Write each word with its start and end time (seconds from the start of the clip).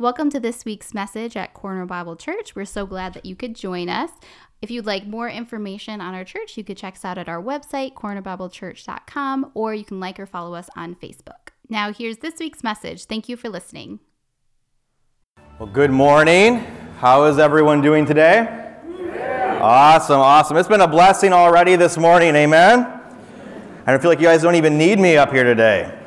Welcome 0.00 0.30
to 0.30 0.40
this 0.40 0.64
week's 0.64 0.94
message 0.94 1.36
at 1.36 1.52
Corner 1.52 1.84
Bible 1.84 2.16
Church. 2.16 2.56
We're 2.56 2.64
so 2.64 2.86
glad 2.86 3.12
that 3.12 3.26
you 3.26 3.36
could 3.36 3.54
join 3.54 3.90
us. 3.90 4.08
If 4.62 4.70
you'd 4.70 4.86
like 4.86 5.06
more 5.06 5.28
information 5.28 6.00
on 6.00 6.14
our 6.14 6.24
church, 6.24 6.56
you 6.56 6.64
could 6.64 6.78
check 6.78 6.94
us 6.94 7.04
out 7.04 7.18
at 7.18 7.28
our 7.28 7.42
website, 7.42 7.92
cornerbiblechurch.com, 7.92 9.50
or 9.52 9.74
you 9.74 9.84
can 9.84 10.00
like 10.00 10.18
or 10.18 10.24
follow 10.24 10.54
us 10.54 10.70
on 10.74 10.94
Facebook. 10.94 11.50
Now, 11.68 11.92
here's 11.92 12.16
this 12.16 12.36
week's 12.40 12.64
message. 12.64 13.04
Thank 13.04 13.28
you 13.28 13.36
for 13.36 13.50
listening. 13.50 14.00
Well, 15.58 15.68
good 15.68 15.90
morning. 15.90 16.60
How 16.96 17.24
is 17.24 17.38
everyone 17.38 17.82
doing 17.82 18.06
today? 18.06 18.78
Awesome, 19.60 20.20
awesome. 20.20 20.56
It's 20.56 20.66
been 20.66 20.80
a 20.80 20.88
blessing 20.88 21.34
already 21.34 21.76
this 21.76 21.98
morning, 21.98 22.34
amen? 22.36 23.02
I 23.86 23.98
feel 23.98 24.10
like 24.10 24.18
you 24.18 24.28
guys 24.28 24.40
don't 24.40 24.54
even 24.54 24.78
need 24.78 24.98
me 24.98 25.18
up 25.18 25.30
here 25.30 25.44
today. 25.44 25.99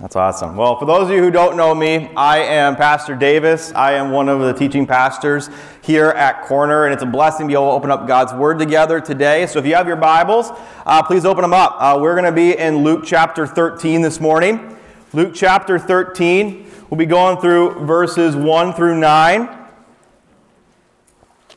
That's 0.00 0.14
awesome. 0.14 0.56
Well, 0.56 0.78
for 0.78 0.84
those 0.84 1.08
of 1.08 1.16
you 1.16 1.22
who 1.22 1.30
don't 1.30 1.56
know 1.56 1.74
me, 1.74 2.10
I 2.14 2.40
am 2.40 2.76
Pastor 2.76 3.16
Davis. 3.16 3.72
I 3.72 3.94
am 3.94 4.10
one 4.10 4.28
of 4.28 4.40
the 4.40 4.52
teaching 4.52 4.86
pastors 4.86 5.48
here 5.80 6.08
at 6.08 6.42
Corner, 6.42 6.84
and 6.84 6.92
it's 6.92 7.02
a 7.02 7.06
blessing 7.06 7.46
to 7.46 7.48
be 7.48 7.54
able 7.54 7.70
to 7.70 7.72
open 7.72 7.90
up 7.90 8.06
God's 8.06 8.34
Word 8.34 8.58
together 8.58 9.00
today. 9.00 9.46
So 9.46 9.58
if 9.58 9.64
you 9.64 9.74
have 9.74 9.86
your 9.86 9.96
Bibles, 9.96 10.50
uh, 10.84 11.02
please 11.02 11.24
open 11.24 11.40
them 11.40 11.54
up. 11.54 11.76
Uh, 11.78 11.98
we're 11.98 12.12
going 12.12 12.26
to 12.26 12.32
be 12.32 12.58
in 12.58 12.84
Luke 12.84 13.04
chapter 13.06 13.46
13 13.46 14.02
this 14.02 14.20
morning. 14.20 14.76
Luke 15.14 15.32
chapter 15.34 15.78
13. 15.78 16.70
We'll 16.90 16.98
be 16.98 17.06
going 17.06 17.40
through 17.40 17.86
verses 17.86 18.36
1 18.36 18.74
through 18.74 19.00
9. 19.00 19.48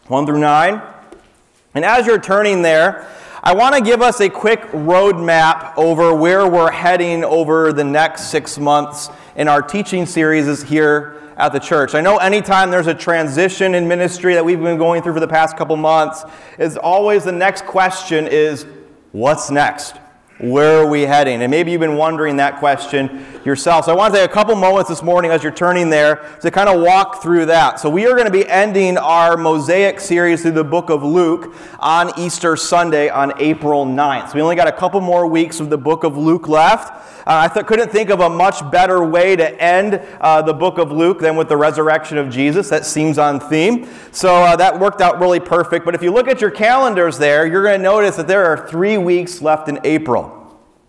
1 0.08 0.26
through 0.26 0.40
9. 0.40 0.81
And 1.76 1.84
as 1.84 2.08
you're 2.08 2.22
turning 2.22 2.62
there, 2.62 3.06
I 3.42 3.54
want 3.54 3.74
to 3.74 3.82
give 3.82 4.02
us 4.02 4.20
a 4.20 4.30
quick 4.30 4.62
roadmap 4.72 5.74
over 5.78 6.14
where 6.14 6.46
we're 6.46 6.72
heading 6.72 7.24
over 7.24 7.72
the 7.72 7.86
next 7.86 8.32
six 8.32 8.60
months 8.60 9.10
in 9.38 9.48
our 9.48 9.62
teaching 9.62 10.06
series 10.06 10.62
here 10.64 11.22
at 11.38 11.54
the 11.54 11.60
church. 11.60 11.96
I 11.96 12.02
know 12.02 12.18
anytime 12.18 12.70
there's 12.70 12.88
a 12.88 12.94
transition 12.94 13.76
in 13.76 13.88
ministry 13.88 14.34
that 14.34 14.44
we've 14.44 14.60
been 14.60 14.78
going 14.78 15.02
through 15.02 15.14
for 15.14 15.22
the 15.22 15.28
past 15.28 15.56
couple 15.56 15.78
months, 15.78 16.26
is 16.58 16.76
always 16.76 17.23
the 17.23 17.31
next 17.31 17.66
question 17.66 18.28
is, 18.28 18.66
what's 19.14 19.50
next? 19.50 19.96
Where 20.40 20.80
are 20.80 20.88
we 20.88 21.02
heading? 21.02 21.42
And 21.42 21.52
maybe 21.52 21.72
you've 21.72 21.82
been 21.82 21.98
wondering 21.98 22.38
that 22.38 22.59
question 22.59 23.26
yourself. 23.44 23.86
So 23.86 23.92
I 23.92 23.95
want 23.95 24.14
to 24.14 24.22
take 24.22 24.30
a 24.30 24.34
couple 24.34 24.56
moments 24.56 24.90
this 24.90 25.04
morning 25.04 25.31
as 25.31 25.44
you're 25.44 25.52
turning 25.52 25.90
there 25.90 26.26
to 26.40 26.50
kind 26.50 26.70
of 26.70 26.81
walk 26.81 27.22
through 27.22 27.48
that. 27.48 27.81
So 27.81 27.90
we 27.90 28.06
are 28.06 28.12
going 28.12 28.26
to 28.26 28.31
be 28.31 28.48
ending 28.48 28.98
our 28.98 29.36
Mosaic 29.36 30.00
series 30.00 30.42
through 30.42 30.52
the 30.52 30.64
book 30.64 30.90
of 30.90 31.04
Luke 31.04 31.54
on 31.78 32.18
Easter 32.18 32.56
Sunday 32.56 33.09
on 33.09 33.34
April 33.42 33.86
9th. 33.86 34.30
So 34.30 34.36
we 34.36 34.42
only 34.42 34.56
got 34.56 34.70
a 34.70 34.72
couple 34.72 35.02
more 35.02 35.28
weeks 35.28 35.59
of 35.59 35.70
the 35.70 35.78
book 35.78 36.06
of 36.06 36.16
Luke 36.16 36.48
left. 36.48 36.94
Uh, 37.28 37.48
I 37.50 37.53
th- 37.53 37.66
couldn't 37.66 37.92
think 37.92 38.09
of 38.09 38.22
a 38.22 38.30
much 38.30 38.72
better 38.72 39.03
way 39.03 39.36
to 39.36 39.62
end 39.62 40.02
uh, 40.22 40.42
the 40.42 40.53
book 40.53 40.78
of 40.78 40.92
Luke 40.92 41.20
than 41.20 41.36
with 41.36 41.50
the 41.50 41.58
resurrection 41.58 42.18
of 42.18 42.30
Jesus. 42.30 42.70
That 42.70 42.86
seems 42.86 43.18
on 43.18 43.42
theme. 43.42 43.90
So 44.12 44.34
uh, 44.36 44.56
that 44.56 44.80
worked 44.80 45.02
out 45.02 45.20
really 45.20 45.40
perfect. 45.40 45.86
But 45.86 45.96
if 45.96 46.02
you 46.02 46.12
look 46.12 46.28
at 46.30 46.40
your 46.40 46.50
calendars 46.50 47.18
there, 47.18 47.46
you're 47.46 47.64
going 47.64 47.78
to 47.78 47.84
notice 47.84 48.16
that 48.16 48.28
there 48.28 48.46
are 48.46 48.68
three 48.68 48.98
weeks 48.98 49.42
left 49.42 49.68
in 49.68 49.80
April. 49.84 50.28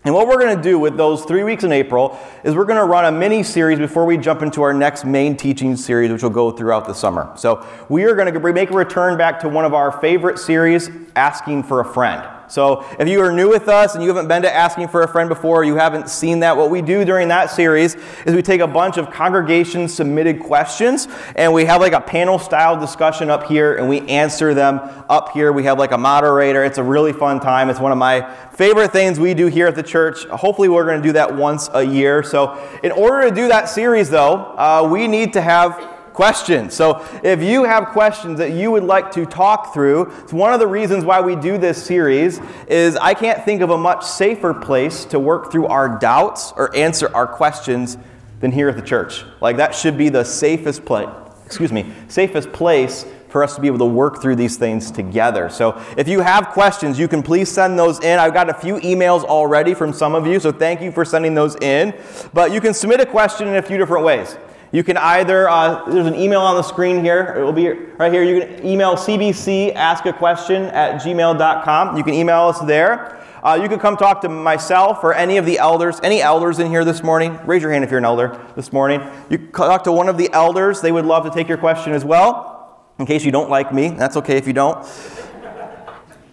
And 0.03 0.15
what 0.15 0.27
we're 0.27 0.39
going 0.39 0.57
to 0.57 0.63
do 0.63 0.79
with 0.79 0.97
those 0.97 1.25
three 1.25 1.43
weeks 1.43 1.63
in 1.63 1.71
April 1.71 2.17
is 2.43 2.55
we're 2.55 2.65
going 2.65 2.79
to 2.79 2.85
run 2.85 3.05
a 3.05 3.11
mini 3.11 3.43
series 3.43 3.77
before 3.77 4.03
we 4.03 4.17
jump 4.17 4.41
into 4.41 4.63
our 4.63 4.73
next 4.73 5.05
main 5.05 5.37
teaching 5.37 5.75
series, 5.75 6.11
which 6.11 6.23
will 6.23 6.31
go 6.31 6.49
throughout 6.49 6.87
the 6.87 6.93
summer. 6.93 7.31
So 7.35 7.67
we 7.87 8.05
are 8.05 8.15
going 8.15 8.33
to 8.33 8.53
make 8.53 8.71
a 8.71 8.73
return 8.73 9.15
back 9.15 9.39
to 9.41 9.49
one 9.49 9.63
of 9.63 9.75
our 9.75 9.91
favorite 9.91 10.39
series, 10.39 10.89
Asking 11.15 11.61
for 11.61 11.81
a 11.81 11.85
Friend. 11.85 12.40
So 12.51 12.85
if 12.99 13.07
you 13.07 13.21
are 13.21 13.31
new 13.31 13.47
with 13.47 13.69
us 13.69 13.95
and 13.95 14.03
you 14.03 14.09
haven't 14.09 14.27
been 14.27 14.41
to 14.41 14.53
Asking 14.53 14.89
for 14.89 15.03
a 15.03 15.07
Friend 15.07 15.29
before, 15.29 15.63
you 15.63 15.75
haven't 15.75 16.09
seen 16.09 16.41
that, 16.41 16.57
what 16.57 16.69
we 16.69 16.81
do 16.81 17.05
during 17.05 17.29
that 17.29 17.49
series 17.49 17.95
is 18.25 18.35
we 18.35 18.41
take 18.41 18.59
a 18.59 18.67
bunch 18.67 18.97
of 18.97 19.09
congregation 19.09 19.87
submitted 19.87 20.41
questions 20.41 21.07
and 21.37 21.53
we 21.53 21.63
have 21.63 21.79
like 21.79 21.93
a 21.93 22.01
panel 22.01 22.37
style 22.37 22.77
discussion 22.77 23.29
up 23.29 23.45
here 23.45 23.75
and 23.75 23.87
we 23.87 24.01
answer 24.01 24.53
them 24.53 24.81
up 25.09 25.29
here. 25.29 25.53
We 25.53 25.63
have 25.63 25.79
like 25.79 25.93
a 25.93 25.97
moderator. 25.97 26.65
It's 26.65 26.77
a 26.77 26.83
really 26.83 27.13
fun 27.13 27.39
time. 27.39 27.69
It's 27.69 27.79
one 27.79 27.93
of 27.93 27.97
my 27.97 28.29
favorite 28.51 28.91
things 28.91 29.17
we 29.17 29.33
do 29.33 29.47
here 29.47 29.67
at 29.67 29.75
the 29.75 29.83
church. 29.83 30.25
Hopefully, 30.25 30.67
we're 30.67 30.85
going 30.85 31.01
to 31.01 31.07
do 31.07 31.13
that 31.13 31.33
once 31.33 31.69
a 31.73 31.83
year. 31.83 32.21
So, 32.21 32.61
in 32.83 32.91
order 32.91 33.29
to 33.29 33.33
do 33.33 33.47
that 33.47 33.69
series, 33.69 34.09
though, 34.09 34.53
uh, 34.57 34.87
we 34.91 35.07
need 35.07 35.31
to 35.33 35.41
have 35.41 35.90
questions. 36.13 36.73
So 36.73 37.05
if 37.23 37.41
you 37.41 37.63
have 37.63 37.87
questions 37.87 38.37
that 38.39 38.51
you 38.51 38.71
would 38.71 38.83
like 38.83 39.11
to 39.11 39.25
talk 39.25 39.73
through, 39.73 40.11
it's 40.23 40.33
one 40.33 40.53
of 40.53 40.59
the 40.59 40.67
reasons 40.67 41.05
why 41.05 41.21
we 41.21 41.35
do 41.35 41.57
this 41.57 41.83
series 41.83 42.39
is 42.67 42.95
I 42.97 43.13
can't 43.13 43.43
think 43.43 43.61
of 43.61 43.69
a 43.69 43.77
much 43.77 44.05
safer 44.05 44.53
place 44.53 45.05
to 45.05 45.19
work 45.19 45.51
through 45.51 45.67
our 45.67 45.99
doubts 45.99 46.53
or 46.55 46.75
answer 46.75 47.13
our 47.15 47.27
questions 47.27 47.97
than 48.39 48.51
here 48.51 48.69
at 48.69 48.75
the 48.75 48.81
church. 48.81 49.23
Like 49.39 49.57
that 49.57 49.73
should 49.73 49.97
be 49.97 50.09
the 50.09 50.23
safest 50.23 50.83
place, 50.85 51.09
excuse 51.45 51.71
me, 51.71 51.91
safest 52.07 52.51
place 52.51 53.05
for 53.29 53.43
us 53.43 53.55
to 53.55 53.61
be 53.61 53.67
able 53.67 53.77
to 53.77 53.85
work 53.85 54.21
through 54.21 54.35
these 54.35 54.57
things 54.57 54.91
together. 54.91 55.49
So 55.49 55.81
if 55.97 56.07
you 56.09 56.19
have 56.19 56.49
questions, 56.49 56.99
you 56.99 57.07
can 57.07 57.23
please 57.23 57.49
send 57.49 57.79
those 57.79 58.03
in. 58.03 58.19
I've 58.19 58.33
got 58.33 58.49
a 58.49 58.53
few 58.53 58.75
emails 58.75 59.23
already 59.23 59.73
from 59.73 59.93
some 59.93 60.15
of 60.15 60.27
you, 60.27 60.39
so 60.39 60.51
thank 60.51 60.81
you 60.81 60.91
for 60.91 61.05
sending 61.05 61.33
those 61.33 61.55
in. 61.55 61.97
But 62.33 62.51
you 62.51 62.59
can 62.59 62.73
submit 62.73 62.99
a 62.99 63.05
question 63.05 63.47
in 63.47 63.55
a 63.55 63.61
few 63.61 63.77
different 63.77 64.03
ways. 64.03 64.37
You 64.73 64.83
can 64.83 64.95
either, 64.95 65.49
uh, 65.49 65.89
there's 65.89 66.07
an 66.07 66.15
email 66.15 66.39
on 66.39 66.55
the 66.55 66.63
screen 66.63 67.03
here. 67.03 67.35
It 67.37 67.43
will 67.43 67.51
be 67.51 67.69
right 67.69 68.11
here. 68.11 68.23
You 68.23 68.41
can 68.41 68.65
email 68.65 68.95
cbc 68.95 69.75
ask 69.75 70.05
a 70.05 70.13
question 70.13 70.63
at 70.63 71.01
gmail.com. 71.01 71.97
You 71.97 72.03
can 72.03 72.13
email 72.13 72.43
us 72.43 72.59
there. 72.61 73.17
Uh, 73.43 73.59
you 73.61 73.67
can 73.67 73.79
come 73.79 73.97
talk 73.97 74.21
to 74.21 74.29
myself 74.29 75.03
or 75.03 75.13
any 75.13 75.37
of 75.37 75.45
the 75.45 75.57
elders. 75.57 75.99
Any 76.03 76.21
elders 76.21 76.59
in 76.59 76.67
here 76.67 76.85
this 76.85 77.03
morning? 77.03 77.37
Raise 77.45 77.61
your 77.61 77.71
hand 77.71 77.83
if 77.83 77.89
you're 77.89 77.97
an 77.97 78.05
elder 78.05 78.39
this 78.55 78.71
morning. 78.71 79.01
You 79.29 79.39
can 79.39 79.51
talk 79.51 79.83
to 79.85 79.91
one 79.91 80.07
of 80.07 80.17
the 80.17 80.31
elders. 80.31 80.79
They 80.79 80.91
would 80.91 81.05
love 81.05 81.25
to 81.25 81.31
take 81.31 81.49
your 81.49 81.57
question 81.57 81.91
as 81.91 82.05
well. 82.05 82.85
In 82.97 83.05
case 83.05 83.25
you 83.25 83.31
don't 83.31 83.49
like 83.49 83.73
me, 83.73 83.89
that's 83.89 84.15
okay 84.17 84.37
if 84.37 84.45
you 84.45 84.53
don't. 84.53 84.85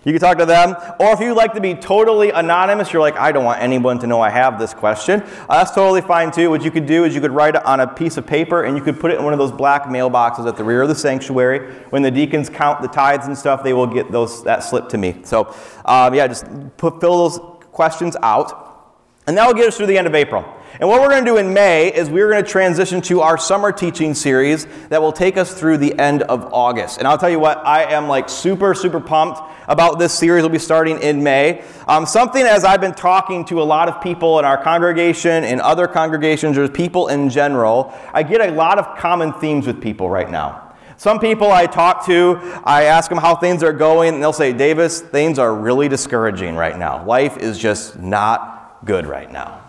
You 0.08 0.14
can 0.14 0.22
talk 0.22 0.38
to 0.38 0.46
them. 0.46 0.74
Or 0.98 1.12
if 1.12 1.20
you'd 1.20 1.34
like 1.34 1.52
to 1.52 1.60
be 1.60 1.74
totally 1.74 2.30
anonymous, 2.30 2.94
you're 2.94 3.02
like, 3.02 3.18
I 3.18 3.30
don't 3.30 3.44
want 3.44 3.60
anyone 3.60 3.98
to 3.98 4.06
know 4.06 4.22
I 4.22 4.30
have 4.30 4.58
this 4.58 4.72
question. 4.72 5.20
Uh, 5.20 5.58
that's 5.58 5.72
totally 5.72 6.00
fine 6.00 6.30
too. 6.30 6.48
What 6.48 6.64
you 6.64 6.70
could 6.70 6.86
do 6.86 7.04
is 7.04 7.14
you 7.14 7.20
could 7.20 7.30
write 7.30 7.56
it 7.56 7.66
on 7.66 7.80
a 7.80 7.86
piece 7.86 8.16
of 8.16 8.26
paper 8.26 8.64
and 8.64 8.74
you 8.74 8.82
could 8.82 8.98
put 8.98 9.10
it 9.10 9.18
in 9.18 9.24
one 9.24 9.34
of 9.34 9.38
those 9.38 9.52
black 9.52 9.82
mailboxes 9.82 10.48
at 10.48 10.56
the 10.56 10.64
rear 10.64 10.80
of 10.80 10.88
the 10.88 10.94
sanctuary. 10.94 11.74
When 11.90 12.00
the 12.00 12.10
deacons 12.10 12.48
count 12.48 12.80
the 12.80 12.88
tithes 12.88 13.26
and 13.26 13.36
stuff, 13.36 13.62
they 13.62 13.74
will 13.74 13.86
get 13.86 14.10
those 14.10 14.42
that 14.44 14.60
slip 14.60 14.88
to 14.88 14.96
me. 14.96 15.20
So, 15.24 15.54
um, 15.84 16.14
yeah, 16.14 16.26
just 16.26 16.46
put, 16.78 17.02
fill 17.02 17.28
those 17.28 17.38
questions 17.72 18.16
out. 18.22 18.94
And 19.26 19.36
that 19.36 19.46
will 19.46 19.52
get 19.52 19.68
us 19.68 19.76
through 19.76 19.88
the 19.88 19.98
end 19.98 20.06
of 20.06 20.14
April. 20.14 20.57
And 20.80 20.88
what 20.88 21.00
we're 21.00 21.08
going 21.08 21.24
to 21.24 21.30
do 21.30 21.38
in 21.38 21.52
May 21.52 21.92
is 21.92 22.08
we're 22.08 22.30
going 22.30 22.42
to 22.42 22.48
transition 22.48 23.00
to 23.02 23.20
our 23.20 23.36
summer 23.36 23.72
teaching 23.72 24.14
series 24.14 24.66
that 24.90 25.02
will 25.02 25.12
take 25.12 25.36
us 25.36 25.52
through 25.52 25.78
the 25.78 25.98
end 25.98 26.22
of 26.22 26.52
August. 26.52 26.98
And 26.98 27.08
I'll 27.08 27.18
tell 27.18 27.30
you 27.30 27.40
what, 27.40 27.58
I 27.66 27.84
am 27.92 28.06
like 28.06 28.28
super, 28.28 28.74
super 28.74 29.00
pumped 29.00 29.40
about 29.66 29.98
this 29.98 30.12
series. 30.12 30.42
We'll 30.42 30.50
be 30.50 30.58
starting 30.58 31.00
in 31.00 31.22
May. 31.22 31.64
Um, 31.86 32.06
something 32.06 32.42
as 32.42 32.64
I've 32.64 32.80
been 32.80 32.94
talking 32.94 33.44
to 33.46 33.60
a 33.60 33.64
lot 33.64 33.88
of 33.88 34.00
people 34.02 34.38
in 34.38 34.44
our 34.44 34.62
congregation, 34.62 35.44
in 35.44 35.60
other 35.60 35.86
congregations, 35.86 36.56
or 36.56 36.68
people 36.68 37.08
in 37.08 37.28
general, 37.28 37.92
I 38.12 38.22
get 38.22 38.40
a 38.40 38.52
lot 38.52 38.78
of 38.78 38.96
common 38.98 39.32
themes 39.34 39.66
with 39.66 39.82
people 39.82 40.08
right 40.08 40.30
now. 40.30 40.76
Some 40.96 41.20
people 41.20 41.52
I 41.52 41.66
talk 41.66 42.06
to, 42.06 42.40
I 42.64 42.84
ask 42.84 43.08
them 43.08 43.18
how 43.18 43.36
things 43.36 43.62
are 43.62 43.72
going, 43.72 44.14
and 44.14 44.22
they'll 44.22 44.32
say, 44.32 44.52
Davis, 44.52 45.00
things 45.00 45.38
are 45.38 45.54
really 45.54 45.88
discouraging 45.88 46.56
right 46.56 46.76
now. 46.76 47.04
Life 47.06 47.36
is 47.36 47.56
just 47.56 47.98
not 48.00 48.78
good 48.84 49.06
right 49.06 49.30
now. 49.30 49.67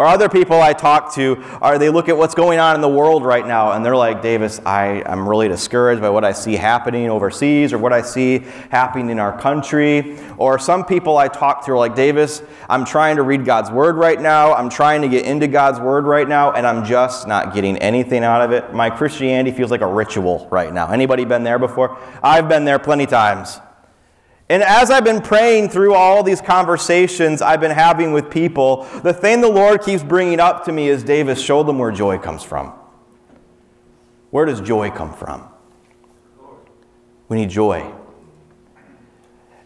Or 0.00 0.06
other 0.06 0.30
people 0.30 0.62
I 0.62 0.72
talk 0.72 1.12
to, 1.16 1.44
are 1.60 1.78
they 1.78 1.90
look 1.90 2.08
at 2.08 2.16
what's 2.16 2.34
going 2.34 2.58
on 2.58 2.74
in 2.74 2.80
the 2.80 2.88
world 2.88 3.22
right 3.22 3.46
now 3.46 3.72
and 3.72 3.84
they're 3.84 3.94
like, 3.94 4.22
Davis, 4.22 4.58
I, 4.64 5.02
I'm 5.04 5.28
really 5.28 5.46
discouraged 5.46 6.00
by 6.00 6.08
what 6.08 6.24
I 6.24 6.32
see 6.32 6.56
happening 6.56 7.10
overseas 7.10 7.74
or 7.74 7.76
what 7.76 7.92
I 7.92 8.00
see 8.00 8.38
happening 8.70 9.10
in 9.10 9.18
our 9.18 9.38
country. 9.38 10.18
Or 10.38 10.58
some 10.58 10.86
people 10.86 11.18
I 11.18 11.28
talk 11.28 11.66
to 11.66 11.72
are 11.72 11.76
like, 11.76 11.94
Davis, 11.94 12.40
I'm 12.70 12.86
trying 12.86 13.16
to 13.16 13.22
read 13.22 13.44
God's 13.44 13.70
word 13.70 13.96
right 13.96 14.18
now. 14.18 14.54
I'm 14.54 14.70
trying 14.70 15.02
to 15.02 15.08
get 15.08 15.26
into 15.26 15.46
God's 15.46 15.78
word 15.78 16.06
right 16.06 16.26
now, 16.26 16.52
and 16.52 16.66
I'm 16.66 16.82
just 16.82 17.28
not 17.28 17.52
getting 17.52 17.76
anything 17.76 18.24
out 18.24 18.40
of 18.40 18.52
it. 18.52 18.72
My 18.72 18.88
Christianity 18.88 19.54
feels 19.54 19.70
like 19.70 19.82
a 19.82 19.86
ritual 19.86 20.48
right 20.50 20.72
now. 20.72 20.90
Anybody 20.90 21.26
been 21.26 21.44
there 21.44 21.58
before? 21.58 21.98
I've 22.22 22.48
been 22.48 22.64
there 22.64 22.78
plenty 22.78 23.04
times. 23.04 23.60
And 24.50 24.64
as 24.64 24.90
I've 24.90 25.04
been 25.04 25.22
praying 25.22 25.68
through 25.68 25.94
all 25.94 26.24
these 26.24 26.40
conversations 26.40 27.40
I've 27.40 27.60
been 27.60 27.70
having 27.70 28.12
with 28.12 28.30
people, 28.30 28.82
the 29.04 29.14
thing 29.14 29.40
the 29.40 29.48
Lord 29.48 29.80
keeps 29.80 30.02
bringing 30.02 30.40
up 30.40 30.64
to 30.64 30.72
me 30.72 30.88
is 30.88 31.04
Davis, 31.04 31.40
show 31.40 31.62
them 31.62 31.78
where 31.78 31.92
joy 31.92 32.18
comes 32.18 32.42
from. 32.42 32.72
Where 34.30 34.44
does 34.46 34.60
joy 34.60 34.90
come 34.90 35.14
from? 35.14 35.46
We 37.28 37.36
need 37.36 37.48
joy. 37.48 37.94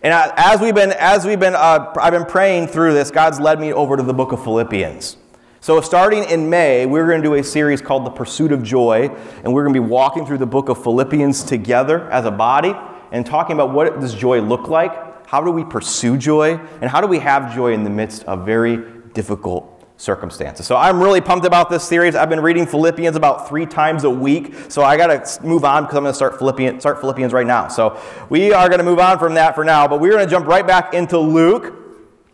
And 0.02 0.12
as 0.12 0.60
we've 0.60 0.74
been, 0.74 0.92
as 0.92 1.24
we've 1.24 1.40
been, 1.40 1.54
uh, 1.54 1.94
I've 1.98 2.12
been 2.12 2.26
praying 2.26 2.66
through 2.66 2.92
this, 2.92 3.10
God's 3.10 3.40
led 3.40 3.58
me 3.58 3.72
over 3.72 3.96
to 3.96 4.02
the 4.02 4.12
book 4.12 4.32
of 4.32 4.44
Philippians. 4.44 5.16
So, 5.60 5.80
starting 5.80 6.24
in 6.24 6.50
May, 6.50 6.84
we're 6.84 7.06
going 7.06 7.22
to 7.22 7.26
do 7.26 7.34
a 7.36 7.42
series 7.42 7.80
called 7.80 8.04
The 8.04 8.10
Pursuit 8.10 8.52
of 8.52 8.62
Joy, 8.62 9.08
and 9.42 9.54
we're 9.54 9.62
going 9.62 9.72
to 9.72 9.80
be 9.80 9.88
walking 9.88 10.26
through 10.26 10.38
the 10.38 10.46
book 10.46 10.68
of 10.68 10.82
Philippians 10.82 11.42
together 11.42 12.06
as 12.10 12.26
a 12.26 12.30
body 12.30 12.74
and 13.14 13.24
talking 13.24 13.54
about 13.54 13.72
what 13.72 14.00
does 14.00 14.12
joy 14.12 14.40
look 14.40 14.66
like, 14.66 15.24
how 15.28 15.40
do 15.40 15.52
we 15.52 15.62
pursue 15.64 16.18
joy, 16.18 16.58
and 16.80 16.90
how 16.90 17.00
do 17.00 17.06
we 17.06 17.20
have 17.20 17.54
joy 17.54 17.72
in 17.72 17.84
the 17.84 17.90
midst 17.90 18.24
of 18.24 18.44
very 18.44 18.76
difficult 19.12 19.70
circumstances. 19.96 20.66
So 20.66 20.74
I'm 20.74 21.00
really 21.00 21.20
pumped 21.20 21.46
about 21.46 21.70
this 21.70 21.84
series. 21.84 22.16
I've 22.16 22.28
been 22.28 22.40
reading 22.40 22.66
Philippians 22.66 23.14
about 23.14 23.48
three 23.48 23.66
times 23.66 24.02
a 24.02 24.10
week. 24.10 24.52
So 24.68 24.82
I 24.82 24.96
got 24.96 25.06
to 25.24 25.46
move 25.46 25.64
on 25.64 25.84
because 25.84 25.96
I'm 25.96 26.02
going 26.02 26.10
to 26.10 26.16
start 26.16 26.40
Philippians, 26.40 26.82
start 26.82 27.00
Philippians 27.00 27.32
right 27.32 27.46
now. 27.46 27.68
So 27.68 28.02
we 28.30 28.52
are 28.52 28.68
going 28.68 28.80
to 28.80 28.84
move 28.84 28.98
on 28.98 29.20
from 29.20 29.34
that 29.34 29.54
for 29.54 29.62
now. 29.62 29.86
But 29.86 30.00
we're 30.00 30.10
going 30.10 30.26
to 30.26 30.30
jump 30.30 30.48
right 30.48 30.66
back 30.66 30.92
into 30.92 31.16
Luke 31.16 31.72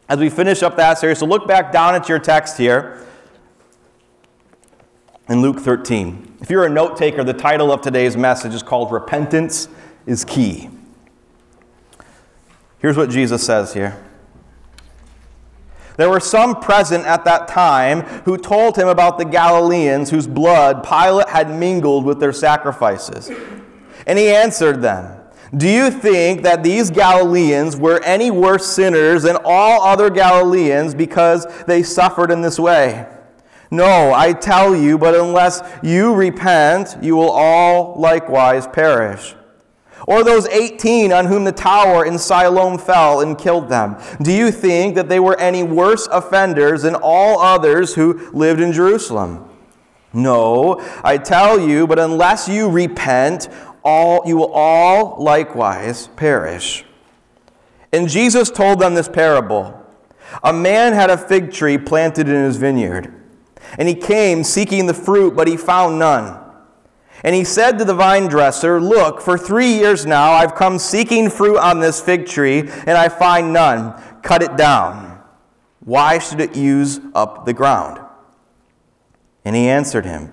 as 0.08 0.18
we 0.18 0.30
finish 0.30 0.62
up 0.62 0.76
that 0.76 0.94
series. 0.94 1.18
So 1.18 1.26
look 1.26 1.46
back 1.46 1.72
down 1.72 1.94
at 1.94 2.08
your 2.08 2.18
text 2.18 2.56
here 2.56 3.06
in 5.28 5.42
Luke 5.42 5.60
13. 5.60 6.38
If 6.40 6.48
you're 6.48 6.64
a 6.64 6.70
note 6.70 6.96
taker, 6.96 7.22
the 7.22 7.34
title 7.34 7.70
of 7.70 7.82
today's 7.82 8.16
message 8.16 8.54
is 8.54 8.62
called 8.62 8.90
Repentance 8.90 9.68
is 10.06 10.24
Key. 10.24 10.70
Here's 12.78 12.96
what 12.96 13.10
Jesus 13.10 13.44
says 13.44 13.74
here. 13.74 14.02
There 15.96 16.08
were 16.08 16.20
some 16.20 16.60
present 16.60 17.04
at 17.04 17.26
that 17.26 17.46
time 17.46 18.00
who 18.24 18.38
told 18.38 18.76
him 18.76 18.88
about 18.88 19.18
the 19.18 19.24
Galileans 19.26 20.08
whose 20.08 20.26
blood 20.26 20.82
Pilate 20.82 21.28
had 21.28 21.50
mingled 21.50 22.06
with 22.06 22.20
their 22.20 22.32
sacrifices. 22.32 23.30
And 24.06 24.18
he 24.18 24.30
answered 24.30 24.80
them, 24.80 25.20
Do 25.54 25.68
you 25.68 25.90
think 25.90 26.42
that 26.42 26.62
these 26.62 26.90
Galileans 26.90 27.76
were 27.76 28.02
any 28.02 28.30
worse 28.30 28.66
sinners 28.66 29.24
than 29.24 29.36
all 29.44 29.82
other 29.82 30.08
Galileans 30.08 30.94
because 30.94 31.46
they 31.64 31.82
suffered 31.82 32.30
in 32.30 32.40
this 32.40 32.58
way? 32.58 33.06
No, 33.70 34.14
I 34.14 34.32
tell 34.32 34.74
you, 34.74 34.96
but 34.96 35.14
unless 35.14 35.60
you 35.82 36.14
repent, 36.14 36.96
you 37.02 37.14
will 37.14 37.30
all 37.30 37.94
likewise 38.00 38.66
perish. 38.66 39.34
Or 40.06 40.24
those 40.24 40.46
18 40.48 41.12
on 41.12 41.26
whom 41.26 41.44
the 41.44 41.52
tower 41.52 42.04
in 42.04 42.18
Siloam 42.18 42.78
fell 42.78 43.20
and 43.20 43.38
killed 43.38 43.68
them. 43.68 43.96
Do 44.22 44.32
you 44.32 44.50
think 44.50 44.94
that 44.94 45.08
they 45.08 45.20
were 45.20 45.38
any 45.38 45.62
worse 45.62 46.06
offenders 46.08 46.82
than 46.82 46.94
all 46.94 47.40
others 47.40 47.94
who 47.94 48.30
lived 48.32 48.60
in 48.60 48.72
Jerusalem? 48.72 49.48
No, 50.12 50.80
I 51.04 51.18
tell 51.18 51.60
you, 51.60 51.86
but 51.86 51.98
unless 51.98 52.48
you 52.48 52.68
repent, 52.68 53.48
all, 53.84 54.22
you 54.26 54.36
will 54.36 54.52
all 54.52 55.22
likewise 55.22 56.08
perish. 56.08 56.84
And 57.92 58.08
Jesus 58.08 58.50
told 58.50 58.80
them 58.80 58.94
this 58.94 59.08
parable 59.08 59.76
A 60.42 60.52
man 60.52 60.92
had 60.92 61.10
a 61.10 61.18
fig 61.18 61.52
tree 61.52 61.78
planted 61.78 62.28
in 62.28 62.44
his 62.44 62.56
vineyard, 62.56 63.14
and 63.78 63.88
he 63.88 63.94
came 63.94 64.42
seeking 64.42 64.86
the 64.86 64.94
fruit, 64.94 65.36
but 65.36 65.46
he 65.46 65.56
found 65.56 65.98
none. 65.98 66.39
And 67.22 67.34
he 67.34 67.44
said 67.44 67.78
to 67.78 67.84
the 67.84 67.94
vine 67.94 68.28
dresser, 68.28 68.80
Look, 68.80 69.20
for 69.20 69.36
three 69.36 69.72
years 69.74 70.06
now 70.06 70.32
I've 70.32 70.54
come 70.54 70.78
seeking 70.78 71.28
fruit 71.30 71.58
on 71.58 71.80
this 71.80 72.00
fig 72.00 72.26
tree, 72.26 72.60
and 72.60 72.90
I 72.90 73.08
find 73.08 73.52
none. 73.52 74.00
Cut 74.22 74.42
it 74.42 74.56
down. 74.56 75.22
Why 75.80 76.18
should 76.18 76.40
it 76.40 76.56
use 76.56 77.00
up 77.14 77.46
the 77.46 77.52
ground? 77.52 78.00
And 79.44 79.56
he 79.56 79.68
answered 79.68 80.04
him, 80.04 80.32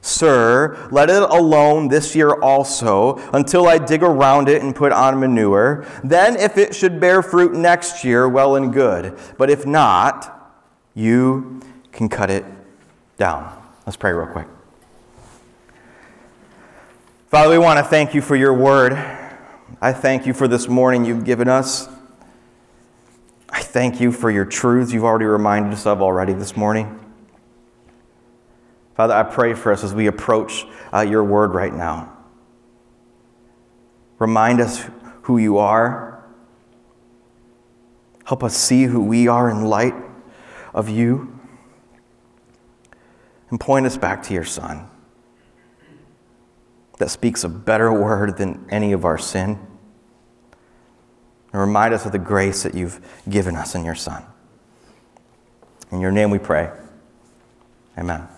Sir, 0.00 0.88
let 0.92 1.10
it 1.10 1.22
alone 1.22 1.88
this 1.88 2.14
year 2.14 2.32
also, 2.32 3.16
until 3.32 3.66
I 3.66 3.78
dig 3.78 4.02
around 4.02 4.48
it 4.48 4.62
and 4.62 4.74
put 4.74 4.92
on 4.92 5.18
manure. 5.18 5.84
Then, 6.04 6.36
if 6.36 6.56
it 6.56 6.74
should 6.74 7.00
bear 7.00 7.22
fruit 7.22 7.52
next 7.52 8.04
year, 8.04 8.28
well 8.28 8.56
and 8.56 8.72
good. 8.72 9.18
But 9.36 9.50
if 9.50 9.66
not, 9.66 10.54
you 10.94 11.60
can 11.90 12.08
cut 12.08 12.30
it 12.30 12.44
down. 13.16 13.60
Let's 13.86 13.96
pray 13.96 14.12
real 14.12 14.28
quick. 14.28 14.46
Father, 17.28 17.50
we 17.50 17.58
want 17.58 17.78
to 17.78 17.84
thank 17.84 18.14
you 18.14 18.22
for 18.22 18.36
your 18.36 18.54
word. 18.54 18.94
I 19.82 19.92
thank 19.92 20.24
you 20.24 20.32
for 20.32 20.48
this 20.48 20.66
morning 20.66 21.04
you've 21.04 21.26
given 21.26 21.46
us. 21.46 21.86
I 23.50 23.60
thank 23.60 24.00
you 24.00 24.12
for 24.12 24.30
your 24.30 24.46
truths 24.46 24.94
you've 24.94 25.04
already 25.04 25.26
reminded 25.26 25.74
us 25.74 25.84
of 25.84 26.00
already 26.00 26.32
this 26.32 26.56
morning. 26.56 26.98
Father, 28.94 29.12
I 29.12 29.24
pray 29.24 29.52
for 29.52 29.72
us 29.72 29.84
as 29.84 29.92
we 29.92 30.06
approach 30.06 30.64
uh, 30.90 31.00
your 31.00 31.22
word 31.22 31.52
right 31.52 31.74
now. 31.74 32.16
Remind 34.18 34.62
us 34.62 34.86
who 35.24 35.36
you 35.36 35.58
are. 35.58 36.24
Help 38.24 38.42
us 38.42 38.56
see 38.56 38.84
who 38.84 39.02
we 39.02 39.28
are 39.28 39.50
in 39.50 39.66
light 39.66 39.94
of 40.72 40.88
you. 40.88 41.38
And 43.50 43.60
point 43.60 43.84
us 43.84 43.98
back 43.98 44.22
to 44.22 44.32
your 44.32 44.46
Son 44.46 44.88
that 46.98 47.10
speaks 47.10 47.44
a 47.44 47.48
better 47.48 47.92
word 47.92 48.36
than 48.36 48.66
any 48.70 48.92
of 48.92 49.04
our 49.04 49.18
sin. 49.18 49.58
And 51.52 51.60
remind 51.60 51.94
us 51.94 52.04
of 52.04 52.12
the 52.12 52.18
grace 52.18 52.62
that 52.62 52.74
you've 52.74 53.00
given 53.28 53.56
us 53.56 53.74
in 53.74 53.84
your 53.84 53.94
Son. 53.94 54.24
In 55.90 56.00
your 56.00 56.12
name 56.12 56.30
we 56.30 56.38
pray. 56.38 56.70
Amen. 57.96 58.28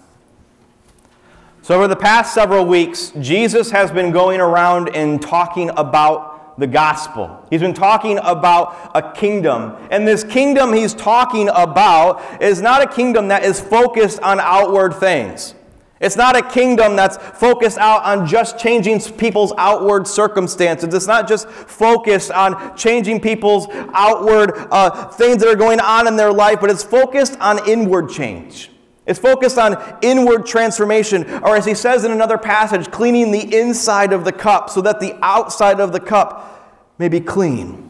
So, 1.63 1.77
over 1.77 1.89
the 1.89 1.97
past 1.97 2.33
several 2.33 2.65
weeks, 2.65 3.13
Jesus 3.21 3.71
has 3.71 3.91
been 3.91 4.13
going 4.13 4.41
around 4.41 4.95
and 4.95 5.21
talking 5.21 5.71
about 5.77 6.59
the 6.59 6.67
gospel. 6.67 7.45
He's 7.51 7.61
been 7.61 7.75
talking 7.75 8.19
about 8.19 8.93
a 8.95 9.13
kingdom. 9.13 9.77
And 9.91 10.07
this 10.07 10.23
kingdom 10.23 10.73
he's 10.73 10.95
talking 10.95 11.49
about 11.49 12.43
is 12.43 12.61
not 12.61 12.83
a 12.83 12.87
kingdom 12.87 13.29
that 13.29 13.45
is 13.45 13.61
focused 13.61 14.21
on 14.21 14.39
outward 14.41 14.95
things. 14.95 15.55
It's 16.01 16.17
not 16.17 16.35
a 16.35 16.41
kingdom 16.41 16.97
that's 16.97 17.19
focused 17.39 17.77
out 17.77 18.03
on 18.05 18.27
just 18.27 18.59
changing 18.59 19.01
people's 19.19 19.53
outward 19.59 20.07
circumstances. 20.07 20.95
It's 20.95 21.07
not 21.07 21.29
just 21.29 21.47
focused 21.47 22.31
on 22.31 22.75
changing 22.75 23.21
people's 23.21 23.67
outward 23.93 24.53
uh, 24.71 25.09
things 25.09 25.43
that 25.43 25.49
are 25.49 25.57
going 25.57 25.79
on 25.79 26.09
in 26.09 26.17
their 26.17 26.33
life, 26.33 26.59
but 26.59 26.71
it's 26.71 26.83
focused 26.83 27.39
on 27.39 27.69
inward 27.69 28.09
change. 28.09 28.71
It's 29.07 29.19
focused 29.19 29.59
on 29.59 29.99
inward 30.01 30.47
transformation, 30.47 31.29
or 31.43 31.57
as 31.57 31.67
he 31.67 31.75
says 31.75 32.05
in 32.05 32.13
another 32.13 32.39
passage, 32.39 32.91
cleaning 32.91 33.31
the 33.31 33.59
inside 33.59 34.15
of 34.15 34.25
the 34.25 34.33
cup 34.33 34.71
so 34.71 34.81
that 34.81 35.01
the 35.01 35.19
outside 35.21 35.81
of 35.81 35.93
the 35.93 36.01
cup 36.01 36.95
may 36.99 37.09
be 37.09 37.21
clean. 37.21 37.90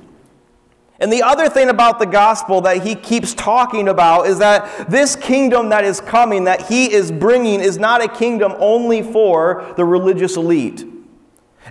And 1.00 1.10
the 1.10 1.22
other 1.22 1.48
thing 1.48 1.70
about 1.70 1.98
the 1.98 2.06
gospel 2.06 2.60
that 2.60 2.82
he 2.86 2.94
keeps 2.94 3.32
talking 3.32 3.88
about 3.88 4.26
is 4.26 4.38
that 4.38 4.90
this 4.90 5.16
kingdom 5.16 5.70
that 5.70 5.82
is 5.82 5.98
coming, 5.98 6.44
that 6.44 6.68
he 6.68 6.92
is 6.92 7.10
bringing, 7.10 7.60
is 7.60 7.78
not 7.78 8.04
a 8.04 8.08
kingdom 8.08 8.54
only 8.58 9.02
for 9.02 9.72
the 9.78 9.84
religious 9.84 10.36
elite. 10.36 10.84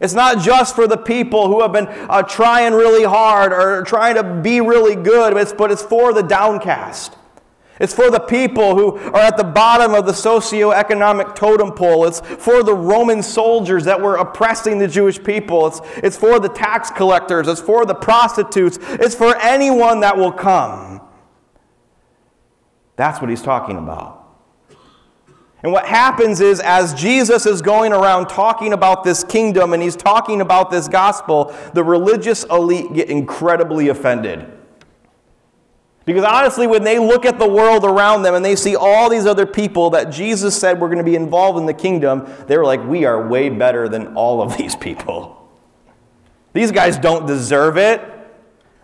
It's 0.02 0.14
not 0.14 0.40
just 0.40 0.76
for 0.76 0.88
the 0.88 0.98
people 0.98 1.48
who 1.48 1.62
have 1.62 1.74
been 1.74 1.88
uh, 1.88 2.24
trying 2.24 2.74
really 2.74 3.04
hard 3.04 3.54
or 3.54 3.84
trying 3.84 4.16
to 4.16 4.24
be 4.24 4.62
really 4.62 4.96
good, 4.96 5.34
but 5.34 5.42
it's, 5.42 5.54
but 5.54 5.72
it's 5.72 5.84
for 5.84 6.12
the 6.12 6.24
downcast. 6.24 7.16
It's 7.80 7.94
for 7.94 8.12
the 8.12 8.20
people 8.20 8.76
who 8.76 8.98
are 8.98 9.22
at 9.22 9.38
the 9.38 9.44
bottom 9.44 9.94
of 9.94 10.06
the 10.06 10.12
socioeconomic 10.12 11.34
totem 11.34 11.72
pole. 11.72 12.06
It's 12.06 12.20
for 12.20 12.62
the 12.62 12.74
Roman 12.74 13.24
soldiers 13.24 13.86
that 13.86 14.02
were 14.02 14.18
oppressing 14.18 14.80
the 14.80 14.88
Jewish 14.88 15.24
people. 15.24 15.68
It's, 15.68 15.82
it's 15.98 16.18
for 16.18 16.40
the 16.40 16.50
tax 16.50 16.92
collectors. 16.92 17.48
It's 17.48 17.62
for 17.62 17.86
the 17.86 17.96
prostitutes. 17.96 18.78
It's 18.82 19.16
for 19.16 19.38
anyone 19.38 20.02
that 20.02 20.18
will 20.18 20.34
come. 20.34 21.02
That's 22.98 23.22
what 23.22 23.30
he's 23.30 23.42
talking 23.42 23.78
about. 23.78 24.18
And 25.64 25.72
what 25.72 25.86
happens 25.86 26.42
is, 26.42 26.60
as 26.60 26.94
Jesus 26.94 27.46
is 27.46 27.62
going 27.62 27.94
around 27.94 28.28
talking 28.28 28.74
about 28.74 29.06
this 29.06 29.24
kingdom 29.24 29.72
and 29.72 29.82
he's 29.82 29.96
talking 29.96 30.42
about 30.42 30.70
this 30.70 30.90
gospel, 30.90 31.56
the 31.74 31.84
religious 31.84 32.44
elite 32.46 32.94
get 32.94 33.10
incredibly 33.10 33.88
offended. 33.88 34.59
Because 36.10 36.24
honestly, 36.24 36.66
when 36.66 36.84
they 36.84 36.98
look 36.98 37.24
at 37.24 37.38
the 37.38 37.48
world 37.48 37.86
around 37.86 38.24
them 38.24 38.34
and 38.34 38.44
they 38.44 38.56
see 38.56 38.76
all 38.76 39.12
these 39.12 39.28
other 39.28 39.46
people 39.46 39.92
that 39.92 40.06
Jesus 40.06 40.60
said 40.60 40.82
were 40.82 40.88
going 40.88 40.98
to 40.98 41.04
be 41.04 41.16
involved 41.16 41.60
in 41.60 41.68
the 41.68 41.74
kingdom, 41.74 42.28
they're 42.48 42.64
like, 42.64 42.84
we 42.84 43.06
are 43.06 43.28
way 43.28 43.50
better 43.50 43.88
than 43.88 44.16
all 44.16 44.42
of 44.42 44.58
these 44.58 44.76
people. 44.76 45.48
These 46.52 46.72
guys 46.72 46.98
don't 46.98 47.28
deserve 47.28 47.78
it. 47.78 48.02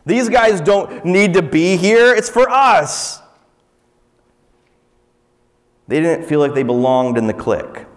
These 0.05 0.29
guys 0.29 0.62
don't 0.62 1.03
need 1.03 1.34
to 1.34 1.41
be 1.41 1.77
here. 1.77 2.13
It's 2.13 2.29
for 2.29 2.48
us. 2.48 3.24
They 5.88 6.00
didn't 6.01 6.27
feel 6.27 6.39
like 6.39 6.53
they 6.53 6.62
belonged 6.62 7.17
in 7.17 7.25
the 7.25 7.34
clique. 7.34 7.88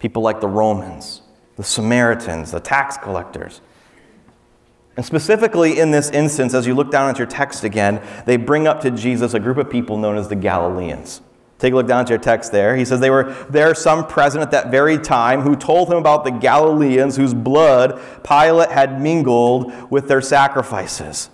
People 0.00 0.22
like 0.22 0.40
the 0.40 0.48
Romans, 0.48 1.22
the 1.54 1.62
Samaritans, 1.62 2.50
the 2.50 2.58
tax 2.58 2.96
collectors. 2.96 3.60
And 5.00 5.04
specifically 5.06 5.78
in 5.78 5.92
this 5.92 6.10
instance, 6.10 6.52
as 6.52 6.66
you 6.66 6.74
look 6.74 6.90
down 6.90 7.08
at 7.08 7.16
your 7.16 7.26
text 7.26 7.64
again, 7.64 8.06
they 8.26 8.36
bring 8.36 8.66
up 8.66 8.82
to 8.82 8.90
Jesus 8.90 9.32
a 9.32 9.40
group 9.40 9.56
of 9.56 9.70
people 9.70 9.96
known 9.96 10.18
as 10.18 10.28
the 10.28 10.36
Galileans. 10.36 11.22
Take 11.58 11.72
a 11.72 11.76
look 11.76 11.86
down 11.86 12.02
at 12.02 12.10
your 12.10 12.18
text 12.18 12.52
there. 12.52 12.76
He 12.76 12.84
says 12.84 13.00
they 13.00 13.08
were 13.08 13.32
there 13.48 13.74
some 13.74 14.06
present 14.06 14.42
at 14.42 14.50
that 14.50 14.70
very 14.70 14.98
time 14.98 15.40
who 15.40 15.56
told 15.56 15.90
him 15.90 15.96
about 15.96 16.24
the 16.24 16.30
Galileans 16.30 17.16
whose 17.16 17.32
blood 17.32 17.98
Pilate 18.24 18.68
had 18.68 19.00
mingled 19.00 19.72
with 19.90 20.06
their 20.06 20.20
sacrifices. 20.20 21.30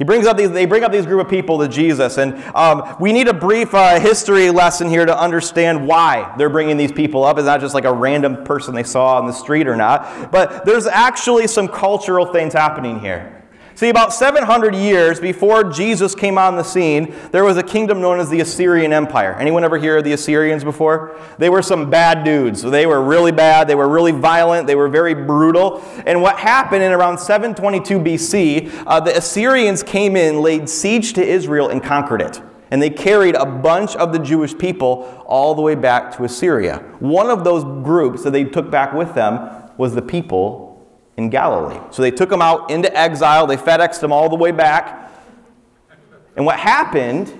He 0.00 0.04
brings 0.04 0.26
up 0.26 0.38
these, 0.38 0.50
they 0.50 0.64
bring 0.64 0.82
up 0.82 0.92
these 0.92 1.04
group 1.04 1.26
of 1.26 1.28
people 1.28 1.58
to 1.58 1.68
Jesus, 1.68 2.16
and 2.16 2.42
um, 2.54 2.96
we 2.98 3.12
need 3.12 3.28
a 3.28 3.34
brief 3.34 3.74
uh, 3.74 4.00
history 4.00 4.48
lesson 4.48 4.88
here 4.88 5.04
to 5.04 5.14
understand 5.14 5.86
why 5.86 6.34
they're 6.38 6.48
bringing 6.48 6.78
these 6.78 6.90
people 6.90 7.22
up. 7.22 7.36
It's 7.36 7.44
not 7.44 7.60
just 7.60 7.74
like 7.74 7.84
a 7.84 7.92
random 7.92 8.42
person 8.42 8.74
they 8.74 8.82
saw 8.82 9.18
on 9.18 9.26
the 9.26 9.32
street 9.34 9.68
or 9.68 9.76
not, 9.76 10.32
but 10.32 10.64
there's 10.64 10.86
actually 10.86 11.48
some 11.48 11.68
cultural 11.68 12.24
things 12.24 12.54
happening 12.54 12.98
here. 12.98 13.39
See, 13.80 13.88
about 13.88 14.12
700 14.12 14.74
years 14.74 15.20
before 15.20 15.64
Jesus 15.64 16.14
came 16.14 16.36
on 16.36 16.54
the 16.54 16.62
scene, 16.62 17.14
there 17.32 17.44
was 17.44 17.56
a 17.56 17.62
kingdom 17.62 18.02
known 18.02 18.20
as 18.20 18.28
the 18.28 18.40
Assyrian 18.40 18.92
Empire. 18.92 19.32
Anyone 19.40 19.64
ever 19.64 19.78
hear 19.78 19.96
of 19.96 20.04
the 20.04 20.12
Assyrians 20.12 20.62
before? 20.62 21.18
They 21.38 21.48
were 21.48 21.62
some 21.62 21.88
bad 21.88 22.22
dudes. 22.22 22.60
They 22.60 22.84
were 22.84 23.00
really 23.00 23.32
bad. 23.32 23.68
They 23.68 23.74
were 23.74 23.88
really 23.88 24.12
violent. 24.12 24.66
They 24.66 24.74
were 24.74 24.90
very 24.90 25.14
brutal. 25.14 25.82
And 26.04 26.20
what 26.20 26.38
happened 26.38 26.82
in 26.82 26.92
around 26.92 27.20
722 27.20 27.98
BC, 28.00 28.84
uh, 28.86 29.00
the 29.00 29.16
Assyrians 29.16 29.82
came 29.82 30.14
in, 30.14 30.42
laid 30.42 30.68
siege 30.68 31.14
to 31.14 31.26
Israel, 31.26 31.70
and 31.70 31.82
conquered 31.82 32.20
it. 32.20 32.42
And 32.70 32.82
they 32.82 32.90
carried 32.90 33.34
a 33.34 33.46
bunch 33.46 33.96
of 33.96 34.12
the 34.12 34.18
Jewish 34.18 34.58
people 34.58 35.24
all 35.24 35.54
the 35.54 35.62
way 35.62 35.74
back 35.74 36.14
to 36.18 36.24
Assyria. 36.24 36.80
One 36.98 37.30
of 37.30 37.44
those 37.44 37.64
groups 37.82 38.24
that 38.24 38.32
they 38.32 38.44
took 38.44 38.70
back 38.70 38.92
with 38.92 39.14
them 39.14 39.70
was 39.78 39.94
the 39.94 40.02
people 40.02 40.69
in 41.16 41.30
Galilee. 41.30 41.80
So 41.90 42.02
they 42.02 42.10
took 42.10 42.30
them 42.30 42.42
out 42.42 42.70
into 42.70 42.94
exile, 42.96 43.46
they 43.46 43.56
FedExed 43.56 44.00
them 44.00 44.12
all 44.12 44.28
the 44.28 44.36
way 44.36 44.50
back. 44.50 45.10
And 46.36 46.46
what 46.46 46.58
happened, 46.58 47.32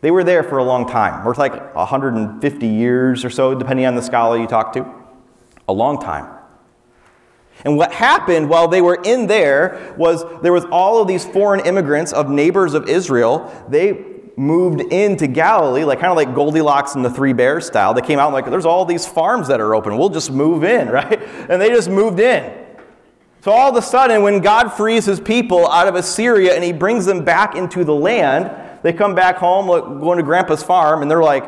they 0.00 0.10
were 0.10 0.24
there 0.24 0.42
for 0.42 0.58
a 0.58 0.64
long 0.64 0.88
time. 0.88 1.24
Worth 1.24 1.38
like 1.38 1.74
150 1.74 2.66
years 2.66 3.24
or 3.24 3.30
so, 3.30 3.54
depending 3.54 3.86
on 3.86 3.94
the 3.94 4.02
scholar 4.02 4.38
you 4.38 4.46
talk 4.46 4.72
to. 4.72 4.86
A 5.68 5.72
long 5.72 6.00
time. 6.00 6.26
And 7.64 7.76
what 7.76 7.92
happened 7.92 8.48
while 8.48 8.68
they 8.68 8.80
were 8.80 8.98
in 9.04 9.26
there 9.26 9.94
was 9.96 10.24
there 10.40 10.52
was 10.52 10.64
all 10.66 11.02
of 11.02 11.08
these 11.08 11.24
foreign 11.26 11.60
immigrants 11.66 12.12
of 12.12 12.30
neighbors 12.30 12.74
of 12.74 12.88
Israel. 12.88 13.52
They 13.68 13.92
moved 14.40 14.80
into 14.80 15.26
Galilee, 15.26 15.84
like 15.84 16.00
kind 16.00 16.10
of 16.10 16.16
like 16.16 16.34
Goldilocks 16.34 16.94
and 16.94 17.04
the 17.04 17.10
Three 17.10 17.34
Bears 17.34 17.66
style. 17.66 17.92
They 17.92 18.00
came 18.00 18.18
out 18.18 18.32
like, 18.32 18.46
there's 18.46 18.64
all 18.64 18.86
these 18.86 19.06
farms 19.06 19.48
that 19.48 19.60
are 19.60 19.74
open. 19.74 19.98
We'll 19.98 20.08
just 20.08 20.32
move 20.32 20.64
in, 20.64 20.88
right? 20.90 21.20
And 21.48 21.60
they 21.60 21.68
just 21.68 21.90
moved 21.90 22.18
in. 22.18 22.66
So 23.42 23.52
all 23.52 23.70
of 23.70 23.76
a 23.76 23.82
sudden, 23.82 24.22
when 24.22 24.40
God 24.40 24.70
frees 24.70 25.04
his 25.04 25.20
people 25.20 25.70
out 25.70 25.88
of 25.88 25.94
Assyria 25.94 26.54
and 26.54 26.64
he 26.64 26.72
brings 26.72 27.06
them 27.06 27.24
back 27.24 27.54
into 27.54 27.84
the 27.84 27.94
land, 27.94 28.50
they 28.82 28.92
come 28.92 29.14
back 29.14 29.36
home, 29.36 29.66
look, 29.66 30.00
going 30.00 30.16
to 30.16 30.22
grandpa's 30.22 30.62
farm, 30.62 31.02
and 31.02 31.10
they're 31.10 31.22
like, 31.22 31.44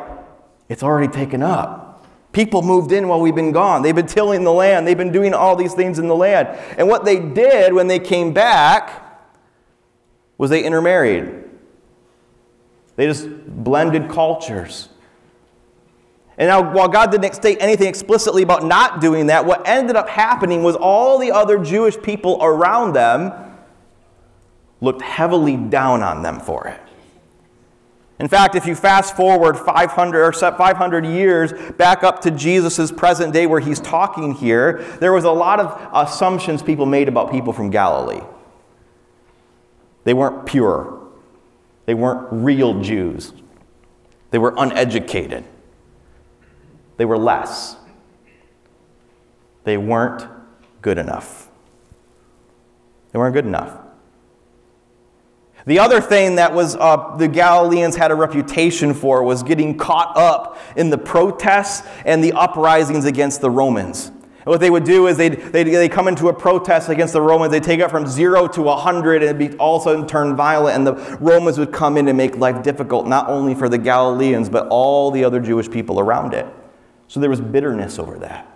it's 0.68 0.82
already 0.82 1.10
taken 1.10 1.42
up. 1.42 2.06
People 2.32 2.62
moved 2.62 2.92
in 2.92 3.08
while 3.08 3.20
we've 3.20 3.34
been 3.34 3.52
gone. 3.52 3.82
They've 3.82 3.94
been 3.94 4.06
tilling 4.06 4.44
the 4.44 4.52
land. 4.52 4.86
They've 4.86 4.96
been 4.96 5.12
doing 5.12 5.34
all 5.34 5.54
these 5.56 5.74
things 5.74 5.98
in 5.98 6.08
the 6.08 6.16
land. 6.16 6.48
And 6.78 6.88
what 6.88 7.04
they 7.04 7.18
did 7.18 7.74
when 7.74 7.88
they 7.88 7.98
came 7.98 8.32
back 8.32 8.90
was 10.38 10.48
they 10.48 10.64
intermarried. 10.64 11.41
They 12.96 13.06
just 13.06 13.28
blended 13.46 14.10
cultures. 14.10 14.88
And 16.38 16.48
now, 16.48 16.72
while 16.72 16.88
God 16.88 17.10
didn't 17.10 17.34
state 17.34 17.58
anything 17.60 17.88
explicitly 17.88 18.42
about 18.42 18.64
not 18.64 19.00
doing 19.00 19.26
that, 19.26 19.44
what 19.44 19.66
ended 19.66 19.96
up 19.96 20.08
happening 20.08 20.62
was 20.62 20.76
all 20.76 21.18
the 21.18 21.30
other 21.30 21.58
Jewish 21.58 22.00
people 22.00 22.38
around 22.40 22.94
them 22.94 23.32
looked 24.80 25.02
heavily 25.02 25.56
down 25.56 26.02
on 26.02 26.22
them 26.22 26.40
for 26.40 26.66
it. 26.66 26.80
In 28.18 28.28
fact, 28.28 28.54
if 28.54 28.66
you 28.66 28.74
fast 28.74 29.16
forward 29.16 29.58
500 29.58 30.24
or 30.24 30.32
500 30.32 31.06
years 31.06 31.52
back 31.72 32.04
up 32.04 32.20
to 32.22 32.30
Jesus' 32.30 32.92
present 32.92 33.32
day 33.32 33.46
where 33.46 33.60
he's 33.60 33.80
talking 33.80 34.32
here, 34.34 34.84
there 35.00 35.12
was 35.12 35.24
a 35.24 35.30
lot 35.30 35.58
of 35.58 35.90
assumptions 35.92 36.62
people 36.62 36.86
made 36.86 37.08
about 37.08 37.30
people 37.30 37.52
from 37.52 37.70
Galilee. 37.70 38.22
They 40.04 40.14
weren't 40.14 40.46
pure. 40.46 41.01
They 41.86 41.94
weren't 41.94 42.28
real 42.30 42.80
Jews. 42.80 43.32
They 44.30 44.38
were 44.38 44.54
uneducated. 44.56 45.44
They 46.96 47.04
were 47.04 47.18
less. 47.18 47.76
They 49.64 49.76
weren't 49.76 50.26
good 50.80 50.98
enough. 50.98 51.48
They 53.12 53.18
weren't 53.18 53.34
good 53.34 53.46
enough. 53.46 53.78
The 55.64 55.78
other 55.78 56.00
thing 56.00 56.36
that 56.36 56.54
was 56.54 56.74
uh, 56.74 57.16
the 57.16 57.28
Galileans 57.28 57.94
had 57.94 58.10
a 58.10 58.16
reputation 58.16 58.94
for 58.94 59.22
was 59.22 59.42
getting 59.42 59.76
caught 59.76 60.16
up 60.16 60.58
in 60.76 60.90
the 60.90 60.98
protests 60.98 61.86
and 62.04 62.22
the 62.22 62.32
uprisings 62.32 63.04
against 63.04 63.40
the 63.40 63.50
Romans. 63.50 64.10
And 64.44 64.50
what 64.50 64.60
they 64.60 64.70
would 64.70 64.84
do 64.84 65.06
is 65.06 65.16
they'd, 65.16 65.34
they'd, 65.34 65.64
they'd 65.64 65.90
come 65.90 66.08
into 66.08 66.28
a 66.28 66.34
protest 66.34 66.88
against 66.88 67.12
the 67.12 67.22
Romans. 67.22 67.52
They'd 67.52 67.62
take 67.62 67.80
it 67.80 67.90
from 67.90 68.06
zero 68.06 68.48
to 68.48 68.62
100 68.62 69.22
and 69.22 69.24
it'd 69.24 69.38
be 69.38 69.56
all 69.56 69.76
of 69.76 69.82
a 69.82 69.84
sudden 69.84 70.06
turn 70.06 70.36
violent. 70.36 70.76
And 70.76 70.86
the 70.86 71.16
Romans 71.20 71.58
would 71.58 71.72
come 71.72 71.96
in 71.96 72.08
and 72.08 72.16
make 72.16 72.36
life 72.36 72.62
difficult, 72.62 73.06
not 73.06 73.28
only 73.28 73.54
for 73.54 73.68
the 73.68 73.78
Galileans, 73.78 74.48
but 74.48 74.66
all 74.68 75.10
the 75.12 75.24
other 75.24 75.38
Jewish 75.40 75.70
people 75.70 76.00
around 76.00 76.34
it. 76.34 76.46
So 77.06 77.20
there 77.20 77.30
was 77.30 77.40
bitterness 77.40 77.98
over 77.98 78.18
that. 78.18 78.51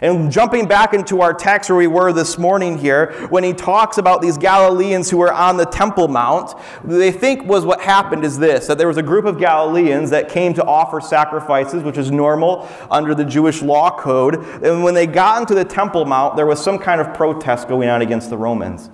And 0.00 0.32
jumping 0.32 0.66
back 0.66 0.94
into 0.94 1.20
our 1.20 1.34
text 1.34 1.70
where 1.70 1.78
we 1.78 1.86
were 1.86 2.12
this 2.12 2.38
morning 2.38 2.78
here, 2.78 3.12
when 3.28 3.44
he 3.44 3.52
talks 3.52 3.98
about 3.98 4.22
these 4.22 4.38
Galileans 4.38 5.10
who 5.10 5.18
were 5.18 5.32
on 5.32 5.56
the 5.56 5.66
Temple 5.66 6.08
Mount, 6.08 6.54
they 6.82 7.12
think 7.12 7.44
was 7.44 7.64
what 7.64 7.80
happened 7.80 8.24
is 8.24 8.38
this 8.38 8.66
that 8.66 8.78
there 8.78 8.88
was 8.88 8.96
a 8.96 9.02
group 9.02 9.26
of 9.26 9.38
Galileans 9.38 10.10
that 10.10 10.28
came 10.28 10.54
to 10.54 10.64
offer 10.64 11.00
sacrifices, 11.00 11.82
which 11.82 11.98
is 11.98 12.10
normal 12.10 12.68
under 12.90 13.14
the 13.14 13.24
Jewish 13.24 13.62
law 13.62 13.96
code. 13.96 14.36
And 14.64 14.82
when 14.82 14.94
they 14.94 15.06
got 15.06 15.40
into 15.40 15.54
the 15.54 15.64
Temple 15.64 16.04
Mount, 16.04 16.36
there 16.36 16.46
was 16.46 16.62
some 16.62 16.78
kind 16.78 17.00
of 17.00 17.14
protest 17.14 17.68
going 17.68 17.88
on 17.88 18.02
against 18.02 18.30
the 18.30 18.36
Romans 18.36 18.90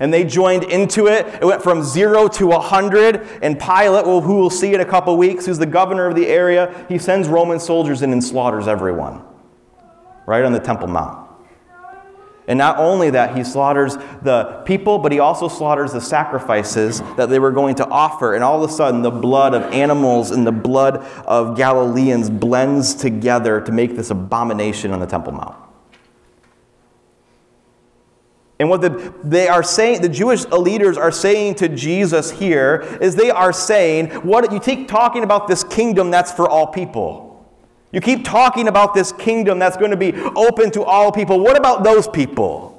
and 0.00 0.12
they 0.12 0.24
joined 0.24 0.64
into 0.64 1.08
it. 1.08 1.26
It 1.26 1.44
went 1.44 1.62
from 1.62 1.82
zero 1.82 2.26
to 2.28 2.52
a 2.52 2.58
hundred. 2.58 3.16
And 3.42 3.60
Pilate, 3.60 4.06
who 4.06 4.38
we'll 4.38 4.48
see 4.48 4.72
in 4.72 4.80
a 4.80 4.84
couple 4.84 5.14
weeks, 5.18 5.44
who's 5.44 5.58
the 5.58 5.66
governor 5.66 6.06
of 6.06 6.16
the 6.16 6.26
area, 6.26 6.86
he 6.88 6.98
sends 6.98 7.28
Roman 7.28 7.60
soldiers 7.60 8.00
in 8.00 8.10
and 8.10 8.24
slaughters 8.24 8.66
everyone 8.66 9.22
right 10.30 10.44
on 10.44 10.52
the 10.52 10.60
Temple 10.60 10.86
Mount. 10.86 11.28
And 12.46 12.56
not 12.56 12.78
only 12.78 13.10
that, 13.10 13.36
he 13.36 13.42
slaughters 13.42 13.96
the 14.22 14.62
people, 14.64 14.98
but 15.00 15.10
he 15.10 15.18
also 15.18 15.48
slaughters 15.48 15.92
the 15.92 16.00
sacrifices 16.00 17.00
that 17.16 17.28
they 17.28 17.40
were 17.40 17.50
going 17.50 17.74
to 17.76 17.86
offer. 17.88 18.34
And 18.34 18.44
all 18.44 18.62
of 18.62 18.70
a 18.70 18.72
sudden, 18.72 19.02
the 19.02 19.10
blood 19.10 19.54
of 19.54 19.62
animals 19.72 20.30
and 20.30 20.46
the 20.46 20.52
blood 20.52 20.98
of 21.26 21.56
Galileans 21.56 22.30
blends 22.30 22.94
together 22.94 23.60
to 23.60 23.72
make 23.72 23.96
this 23.96 24.10
abomination 24.10 24.92
on 24.92 25.00
the 25.00 25.06
Temple 25.06 25.32
Mount. 25.32 25.56
And 28.60 28.68
what 28.70 28.82
the, 28.82 29.12
they 29.24 29.48
are 29.48 29.64
saying, 29.64 30.02
the 30.02 30.08
Jewish 30.08 30.44
leaders 30.46 30.96
are 30.96 31.10
saying 31.10 31.56
to 31.56 31.68
Jesus 31.68 32.30
here 32.30 32.98
is 33.00 33.16
they 33.16 33.30
are 33.30 33.52
saying, 33.52 34.10
what 34.22 34.52
you 34.52 34.60
keep 34.60 34.86
talking 34.86 35.24
about 35.24 35.48
this 35.48 35.64
kingdom 35.64 36.10
that's 36.12 36.30
for 36.30 36.48
all 36.48 36.68
people. 36.68 37.29
You 37.92 38.00
keep 38.00 38.24
talking 38.24 38.68
about 38.68 38.94
this 38.94 39.12
kingdom 39.12 39.58
that's 39.58 39.76
going 39.76 39.90
to 39.90 39.96
be 39.96 40.14
open 40.36 40.70
to 40.72 40.84
all 40.84 41.10
people. 41.10 41.40
What 41.40 41.56
about 41.56 41.82
those 41.82 42.06
people? 42.06 42.70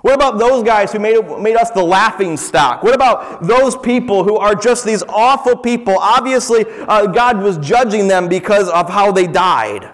What 0.00 0.14
about 0.14 0.38
those 0.38 0.64
guys 0.64 0.92
who 0.92 0.98
made, 0.98 1.20
made 1.38 1.54
us 1.54 1.70
the 1.70 1.82
laughing 1.82 2.36
stock? 2.36 2.82
What 2.82 2.94
about 2.94 3.44
those 3.44 3.76
people 3.76 4.24
who 4.24 4.36
are 4.36 4.56
just 4.56 4.84
these 4.84 5.04
awful 5.08 5.56
people? 5.56 5.96
Obviously, 5.96 6.64
uh, 6.66 7.06
God 7.06 7.40
was 7.40 7.56
judging 7.58 8.08
them 8.08 8.28
because 8.28 8.68
of 8.68 8.90
how 8.90 9.12
they 9.12 9.28
died. 9.28 9.92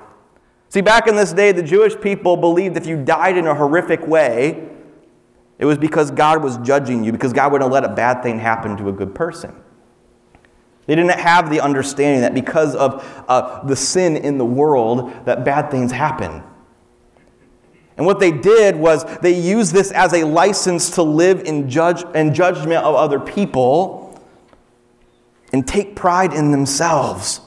See, 0.71 0.81
back 0.81 1.09
in 1.09 1.17
this 1.17 1.35
day, 1.35 1.53
the 1.53 1.63
Jewish 1.63 1.99
people 2.01 2.39
believed 2.39 2.79
if 2.79 2.87
you 2.87 3.03
died 3.03 3.37
in 3.37 3.47
a 3.47 3.55
horrific 3.55 4.07
way, 4.07 4.71
it 5.59 5.67
was 5.67 5.77
because 5.77 6.11
God 6.11 6.43
was 6.43 6.57
judging 6.59 7.05
you, 7.05 7.13
because 7.13 7.35
God 7.35 7.53
wouldn't 7.53 7.71
let 7.71 7.85
a 7.85 7.89
bad 7.89 8.23
thing 8.23 8.39
happen 8.39 8.79
to 8.79 8.89
a 8.89 8.93
good 8.93 9.15
person. 9.15 9.55
They 10.89 10.95
didn't 10.95 11.21
have 11.21 11.51
the 11.51 11.61
understanding 11.61 12.23
that 12.23 12.33
because 12.33 12.75
of 12.75 13.05
uh, 13.29 13.63
the 13.65 13.77
sin 13.77 14.17
in 14.17 14.39
the 14.39 14.45
world, 14.47 15.13
that 15.27 15.45
bad 15.45 15.71
things 15.71 15.93
happen. 15.93 16.43
And 17.99 18.07
what 18.07 18.21
they 18.21 18.33
did 18.33 18.75
was 18.75 19.05
they 19.19 19.39
used 19.39 19.75
this 19.75 19.91
as 19.91 20.15
a 20.15 20.25
license 20.25 20.89
to 20.93 21.03
live 21.03 21.43
in, 21.43 21.69
judge, 21.69 22.05
in 22.15 22.33
judgment 22.33 22.85
of 22.85 22.95
other 22.95 23.21
people 23.21 24.19
and 25.53 25.69
take 25.69 25.95
pride 25.95 26.33
in 26.33 26.53
themselves. 26.53 27.43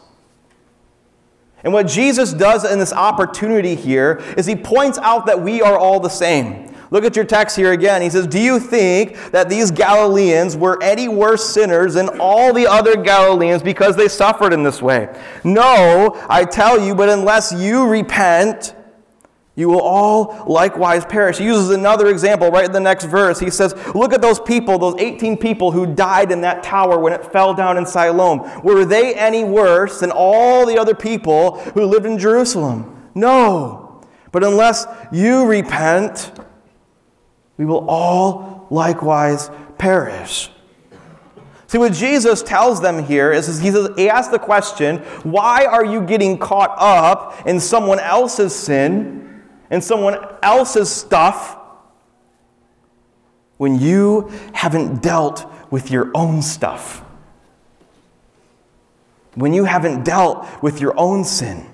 And 1.63 1.73
what 1.73 1.87
Jesus 1.87 2.33
does 2.33 2.63
in 2.63 2.77
this 2.77 2.93
opportunity 2.93 3.73
here 3.73 4.21
is 4.37 4.45
he 4.45 4.55
points 4.55 4.99
out 4.99 5.25
that 5.25 5.41
we 5.41 5.63
are 5.63 5.79
all 5.79 5.99
the 5.99 6.09
same. 6.09 6.70
Look 6.91 7.05
at 7.05 7.15
your 7.15 7.23
text 7.23 7.55
here 7.55 7.71
again. 7.71 8.01
He 8.01 8.09
says, 8.09 8.27
Do 8.27 8.39
you 8.39 8.59
think 8.59 9.15
that 9.31 9.47
these 9.47 9.71
Galileans 9.71 10.57
were 10.57 10.81
any 10.83 11.07
worse 11.07 11.49
sinners 11.49 11.93
than 11.93 12.19
all 12.19 12.53
the 12.53 12.67
other 12.67 13.01
Galileans 13.01 13.63
because 13.63 13.95
they 13.95 14.09
suffered 14.09 14.51
in 14.51 14.63
this 14.63 14.81
way? 14.81 15.07
No, 15.45 16.21
I 16.29 16.43
tell 16.43 16.85
you, 16.85 16.93
but 16.93 17.07
unless 17.07 17.53
you 17.53 17.87
repent, 17.87 18.75
you 19.55 19.69
will 19.69 19.81
all 19.81 20.43
likewise 20.47 21.05
perish. 21.05 21.37
He 21.37 21.45
uses 21.45 21.69
another 21.69 22.07
example 22.07 22.49
right 22.49 22.65
in 22.65 22.73
the 22.73 22.79
next 22.81 23.05
verse. 23.05 23.39
He 23.39 23.49
says, 23.49 23.73
Look 23.95 24.11
at 24.11 24.21
those 24.21 24.41
people, 24.41 24.77
those 24.77 24.95
18 24.99 25.37
people 25.37 25.71
who 25.71 25.95
died 25.95 26.29
in 26.29 26.41
that 26.41 26.61
tower 26.61 26.99
when 26.99 27.13
it 27.13 27.31
fell 27.31 27.53
down 27.53 27.77
in 27.77 27.85
Siloam. 27.85 28.63
Were 28.63 28.83
they 28.83 29.15
any 29.15 29.45
worse 29.45 30.01
than 30.01 30.11
all 30.11 30.65
the 30.65 30.77
other 30.77 30.95
people 30.95 31.59
who 31.73 31.85
lived 31.85 32.05
in 32.05 32.17
Jerusalem? 32.17 33.09
No. 33.15 34.03
But 34.33 34.43
unless 34.43 34.87
you 35.11 35.45
repent, 35.45 36.31
we 37.61 37.67
will 37.67 37.87
all 37.87 38.65
likewise 38.71 39.51
perish. 39.77 40.49
See, 41.67 41.77
what 41.77 41.93
Jesus 41.93 42.41
tells 42.41 42.81
them 42.81 43.03
here 43.03 43.31
is, 43.31 43.45
he, 43.59 43.69
says, 43.69 43.91
he 43.95 44.09
asks 44.09 44.31
the 44.31 44.39
question, 44.39 44.97
why 45.21 45.65
are 45.65 45.85
you 45.85 46.01
getting 46.01 46.39
caught 46.39 46.73
up 46.79 47.45
in 47.45 47.59
someone 47.59 47.99
else's 47.99 48.55
sin 48.55 49.43
and 49.69 49.83
someone 49.83 50.17
else's 50.41 50.89
stuff 50.89 51.55
when 53.57 53.79
you 53.79 54.31
haven't 54.53 55.03
dealt 55.03 55.45
with 55.69 55.91
your 55.91 56.09
own 56.15 56.41
stuff. 56.41 57.03
When 59.35 59.53
you 59.53 59.65
haven't 59.65 60.03
dealt 60.03 60.47
with 60.63 60.81
your 60.81 60.99
own 60.99 61.23
sin. 61.23 61.67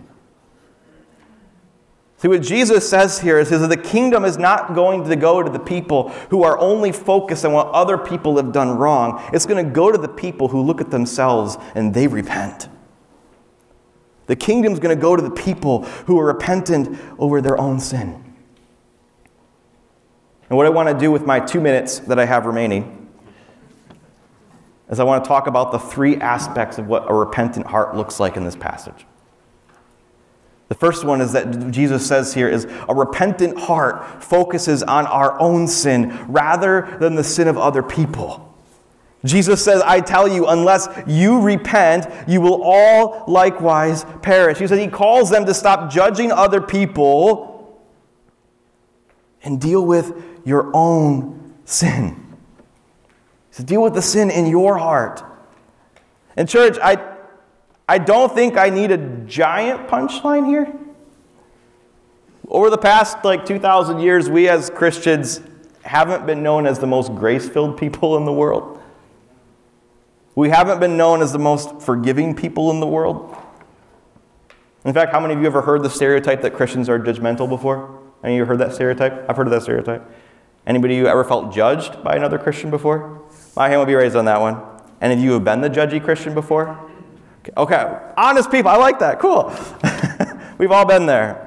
See, 2.17 2.27
what 2.27 2.41
Jesus 2.41 2.89
says 2.89 3.19
here 3.19 3.37
is, 3.37 3.51
is 3.51 3.61
that 3.61 3.67
the 3.67 3.77
kingdom 3.77 4.25
is 4.25 4.39
not 4.39 4.73
going 4.73 5.07
to 5.07 5.15
go 5.15 5.43
to 5.43 5.51
the 5.51 5.59
people 5.59 6.09
who 6.31 6.41
are 6.41 6.57
only 6.57 6.91
focused 6.91 7.45
on 7.45 7.53
what 7.53 7.67
other 7.67 7.95
people 7.95 8.37
have 8.37 8.51
done 8.51 8.75
wrong. 8.75 9.23
It's 9.33 9.45
going 9.45 9.63
to 9.63 9.71
go 9.71 9.91
to 9.91 9.99
the 9.99 10.07
people 10.07 10.47
who 10.47 10.63
look 10.63 10.81
at 10.81 10.89
themselves 10.89 11.57
and 11.75 11.93
they 11.93 12.07
repent. 12.07 12.69
The 14.25 14.35
kingdom's 14.35 14.79
going 14.79 14.95
to 14.95 15.01
go 15.01 15.15
to 15.15 15.21
the 15.21 15.29
people 15.29 15.83
who 16.05 16.19
are 16.19 16.25
repentant 16.25 16.99
over 17.19 17.39
their 17.39 17.59
own 17.61 17.79
sin. 17.79 18.23
And 20.49 20.57
what 20.57 20.65
I 20.65 20.69
want 20.69 20.89
to 20.89 20.97
do 20.97 21.11
with 21.11 21.25
my 21.25 21.39
two 21.39 21.61
minutes 21.61 21.99
that 21.99 22.17
I 22.17 22.25
have 22.25 22.47
remaining 22.47 23.09
is 24.89 24.99
I 24.99 25.03
want 25.03 25.23
to 25.23 25.27
talk 25.27 25.45
about 25.45 25.71
the 25.71 25.79
three 25.79 26.15
aspects 26.17 26.79
of 26.79 26.87
what 26.87 27.09
a 27.09 27.13
repentant 27.13 27.67
heart 27.67 27.95
looks 27.95 28.19
like 28.19 28.37
in 28.37 28.43
this 28.43 28.55
passage. 28.55 29.05
The 30.69 30.75
first 30.75 31.05
one 31.05 31.21
is 31.21 31.31
that 31.31 31.71
Jesus 31.71 32.05
says 32.05 32.33
here 32.33 32.49
is 32.49 32.65
a 32.89 32.93
repentant 32.93 33.57
heart 33.57 34.23
focuses 34.23 34.83
on 34.83 35.05
our 35.07 35.39
own 35.39 35.67
sin 35.67 36.25
rather 36.27 36.97
than 36.99 37.15
the 37.15 37.23
sin 37.23 37.47
of 37.47 37.57
other 37.57 37.81
people. 37.81 38.43
Jesus 39.25 39.63
says, 39.63 39.81
I 39.81 40.01
tell 40.01 40.27
you, 40.27 40.45
unless 40.47 40.87
you 41.07 41.41
repent, 41.41 42.07
you 42.27 42.39
will 42.39 42.61
all 42.63 43.23
likewise 43.27 44.05
perish. 44.21 44.59
He 44.59 44.67
said 44.67 44.79
he 44.79 44.87
calls 44.87 45.29
them 45.29 45.45
to 45.45 45.53
stop 45.53 45.91
judging 45.91 46.31
other 46.31 46.61
people 46.61 47.81
and 49.43 49.59
deal 49.59 49.85
with 49.85 50.23
your 50.45 50.69
own 50.73 51.55
sin. 51.65 52.37
He 53.55 53.63
deal 53.63 53.81
with 53.81 53.95
the 53.95 54.01
sin 54.01 54.29
in 54.29 54.45
your 54.45 54.77
heart. 54.77 55.23
And, 56.35 56.47
church, 56.47 56.77
I, 56.81 57.16
I 57.87 57.97
don't 57.97 58.33
think 58.33 58.57
I 58.57 58.69
need 58.69 58.91
a 58.91 58.97
giant 58.97 59.87
punchline 59.87 60.45
here. 60.45 60.73
Over 62.49 62.69
the 62.69 62.77
past 62.77 63.23
like 63.23 63.45
2,000 63.45 63.99
years, 63.99 64.29
we 64.29 64.49
as 64.49 64.69
Christians 64.69 65.41
haven't 65.83 66.25
been 66.25 66.43
known 66.43 66.65
as 66.65 66.79
the 66.79 66.87
most 66.87 67.15
grace 67.15 67.47
filled 67.47 67.77
people 67.77 68.17
in 68.17 68.25
the 68.25 68.33
world. 68.33 68.81
We 70.35 70.49
haven't 70.49 70.79
been 70.79 70.97
known 70.97 71.21
as 71.21 71.31
the 71.31 71.39
most 71.39 71.81
forgiving 71.81 72.35
people 72.35 72.71
in 72.71 72.79
the 72.79 72.87
world. 72.87 73.35
In 74.85 74.93
fact, 74.93 75.11
how 75.11 75.19
many 75.19 75.33
of 75.33 75.41
you 75.41 75.47
ever 75.47 75.61
heard 75.61 75.81
the 75.81 75.89
stereotype 75.89 76.41
that 76.41 76.53
Christians 76.53 76.89
are 76.89 76.99
judgmental 76.99 77.49
before? 77.49 77.99
Any 78.23 78.35
of 78.35 78.37
you 78.39 78.45
heard 78.45 78.59
that 78.59 78.73
stereotype? 78.73 79.29
I've 79.29 79.35
heard 79.35 79.47
of 79.47 79.51
that 79.51 79.63
stereotype. 79.63 80.09
Anybody 80.65 80.95
you 80.95 81.07
ever 81.07 81.23
felt 81.23 81.53
judged 81.53 82.03
by 82.03 82.15
another 82.15 82.37
Christian 82.37 82.69
before? 82.69 83.21
My 83.55 83.69
hand 83.69 83.79
will 83.79 83.85
be 83.85 83.95
raised 83.95 84.15
on 84.15 84.25
that 84.25 84.39
one. 84.39 84.61
Any 85.01 85.15
of 85.15 85.19
you 85.19 85.31
have 85.33 85.43
been 85.43 85.61
the 85.61 85.69
judgy 85.69 86.03
Christian 86.03 86.33
before? 86.33 86.86
Okay, 87.55 87.99
honest 88.17 88.51
people, 88.51 88.69
I 88.69 88.77
like 88.77 88.99
that. 88.99 89.19
Cool. 89.19 89.53
We've 90.57 90.71
all 90.71 90.85
been 90.85 91.05
there. 91.05 91.43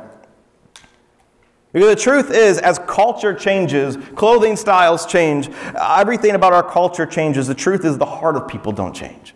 Because 1.73 1.95
the 1.95 2.00
truth 2.00 2.30
is, 2.30 2.59
as 2.59 2.80
culture 2.80 3.33
changes, 3.33 3.97
clothing 4.16 4.57
styles 4.57 5.07
change, 5.07 5.49
everything 5.78 6.35
about 6.35 6.52
our 6.52 6.69
culture 6.69 7.07
changes. 7.07 7.47
The 7.47 7.54
truth 7.54 7.85
is, 7.85 7.97
the 7.97 8.07
heart 8.07 8.37
of 8.37 8.49
people 8.49 8.73
don't 8.73 8.95
change. 8.95 9.35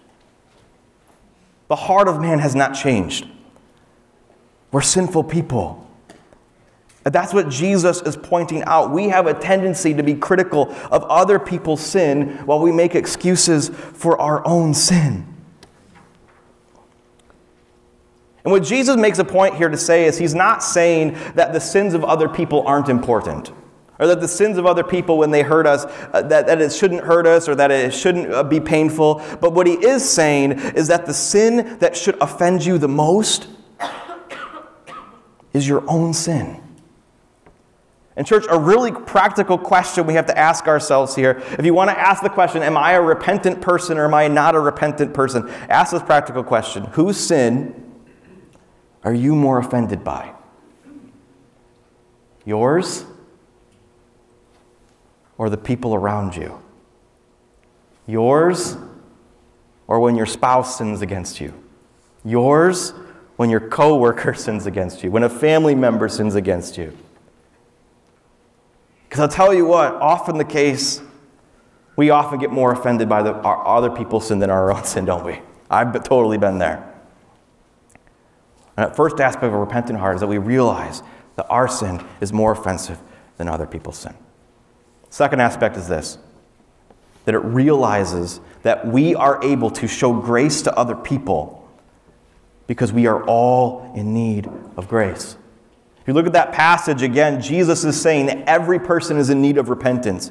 The 1.68 1.76
heart 1.76 2.08
of 2.08 2.20
man 2.20 2.40
has 2.40 2.54
not 2.54 2.72
changed. 2.72 3.28
We're 4.72 4.82
sinful 4.82 5.24
people. 5.24 5.80
That's 7.04 7.34
what 7.34 7.50
Jesus 7.50 8.00
is 8.02 8.16
pointing 8.16 8.64
out. 8.64 8.90
We 8.90 9.08
have 9.08 9.26
a 9.26 9.34
tendency 9.34 9.94
to 9.94 10.02
be 10.02 10.14
critical 10.14 10.72
of 10.90 11.04
other 11.04 11.38
people's 11.38 11.80
sin 11.80 12.38
while 12.46 12.60
we 12.60 12.72
make 12.72 12.94
excuses 12.94 13.68
for 13.68 14.20
our 14.20 14.44
own 14.46 14.74
sin. 14.74 15.33
And 18.44 18.52
what 18.52 18.62
Jesus 18.62 18.96
makes 18.96 19.18
a 19.18 19.24
point 19.24 19.56
here 19.56 19.70
to 19.70 19.76
say 19.76 20.04
is 20.04 20.18
he's 20.18 20.34
not 20.34 20.62
saying 20.62 21.14
that 21.34 21.54
the 21.54 21.60
sins 21.60 21.94
of 21.94 22.04
other 22.04 22.28
people 22.28 22.62
aren't 22.66 22.90
important. 22.90 23.50
Or 23.98 24.06
that 24.08 24.20
the 24.20 24.28
sins 24.28 24.58
of 24.58 24.66
other 24.66 24.84
people, 24.84 25.16
when 25.18 25.30
they 25.30 25.42
hurt 25.42 25.66
us, 25.66 25.84
uh, 26.12 26.20
that, 26.22 26.46
that 26.46 26.60
it 26.60 26.72
shouldn't 26.72 27.04
hurt 27.04 27.26
us 27.26 27.48
or 27.48 27.54
that 27.54 27.70
it 27.70 27.94
shouldn't 27.94 28.30
uh, 28.30 28.42
be 28.42 28.60
painful. 28.60 29.22
But 29.40 29.52
what 29.52 29.66
he 29.66 29.74
is 29.74 30.08
saying 30.08 30.52
is 30.52 30.88
that 30.88 31.06
the 31.06 31.14
sin 31.14 31.78
that 31.78 31.96
should 31.96 32.20
offend 32.20 32.64
you 32.66 32.76
the 32.76 32.88
most 32.88 33.46
is 35.54 35.66
your 35.66 35.88
own 35.88 36.12
sin. 36.12 36.60
And, 38.16 38.26
church, 38.26 38.44
a 38.50 38.58
really 38.58 38.92
practical 38.92 39.58
question 39.58 40.06
we 40.06 40.14
have 40.14 40.26
to 40.26 40.38
ask 40.38 40.68
ourselves 40.68 41.16
here. 41.16 41.42
If 41.58 41.64
you 41.64 41.72
want 41.72 41.90
to 41.90 41.98
ask 41.98 42.22
the 42.22 42.28
question, 42.28 42.62
Am 42.62 42.76
I 42.76 42.92
a 42.92 43.02
repentant 43.02 43.60
person 43.60 43.96
or 43.96 44.04
am 44.04 44.14
I 44.14 44.28
not 44.28 44.54
a 44.54 44.60
repentant 44.60 45.14
person? 45.14 45.48
Ask 45.68 45.92
this 45.92 46.02
practical 46.02 46.44
question 46.44 46.84
Whose 46.92 47.16
sin 47.16 47.83
are 49.04 49.14
you 49.14 49.34
more 49.34 49.58
offended 49.58 50.02
by? 50.02 50.32
Yours 52.44 53.04
or 55.38 55.50
the 55.50 55.56
people 55.56 55.94
around 55.94 56.34
you? 56.36 56.60
Yours 58.06 58.76
or 59.86 60.00
when 60.00 60.16
your 60.16 60.26
spouse 60.26 60.78
sins 60.78 61.02
against 61.02 61.40
you? 61.40 61.52
Yours 62.24 62.94
when 63.36 63.50
your 63.50 63.60
coworker 63.60 64.34
sins 64.34 64.66
against 64.66 65.02
you, 65.02 65.10
when 65.10 65.22
a 65.22 65.28
family 65.28 65.74
member 65.74 66.08
sins 66.08 66.34
against 66.34 66.78
you? 66.78 66.96
Because 69.08 69.20
I'll 69.20 69.28
tell 69.28 69.54
you 69.54 69.66
what, 69.66 69.94
often 69.94 70.38
the 70.38 70.44
case, 70.44 71.02
we 71.96 72.10
often 72.10 72.38
get 72.38 72.50
more 72.50 72.72
offended 72.72 73.08
by 73.08 73.22
the, 73.22 73.34
our, 73.34 73.66
other 73.66 73.90
people's 73.90 74.28
sin 74.28 74.38
than 74.38 74.50
our 74.50 74.72
own 74.72 74.84
sin, 74.84 75.04
don't 75.04 75.24
we? 75.24 75.40
I've 75.70 75.92
totally 76.04 76.38
been 76.38 76.58
there. 76.58 76.93
And 78.76 78.86
that 78.86 78.96
first 78.96 79.20
aspect 79.20 79.44
of 79.44 79.54
a 79.54 79.58
repentant 79.58 79.98
heart 79.98 80.16
is 80.16 80.20
that 80.20 80.26
we 80.26 80.38
realize 80.38 81.02
that 81.36 81.46
our 81.48 81.68
sin 81.68 82.04
is 82.20 82.32
more 82.32 82.52
offensive 82.52 83.00
than 83.36 83.48
other 83.48 83.66
people's 83.66 83.98
sin. 83.98 84.14
Second 85.10 85.40
aspect 85.40 85.76
is 85.76 85.88
this 85.88 86.18
that 87.24 87.34
it 87.34 87.38
realizes 87.38 88.40
that 88.64 88.86
we 88.86 89.14
are 89.14 89.42
able 89.42 89.70
to 89.70 89.88
show 89.88 90.12
grace 90.12 90.60
to 90.60 90.76
other 90.76 90.94
people 90.94 91.66
because 92.66 92.92
we 92.92 93.06
are 93.06 93.24
all 93.24 93.90
in 93.94 94.12
need 94.12 94.46
of 94.76 94.88
grace. 94.88 95.36
If 96.00 96.08
you 96.08 96.12
look 96.12 96.26
at 96.26 96.34
that 96.34 96.52
passage 96.52 97.02
again, 97.02 97.40
Jesus 97.40 97.82
is 97.84 97.98
saying 97.98 98.26
that 98.26 98.46
every 98.46 98.78
person 98.78 99.16
is 99.16 99.30
in 99.30 99.40
need 99.40 99.56
of 99.56 99.70
repentance. 99.70 100.30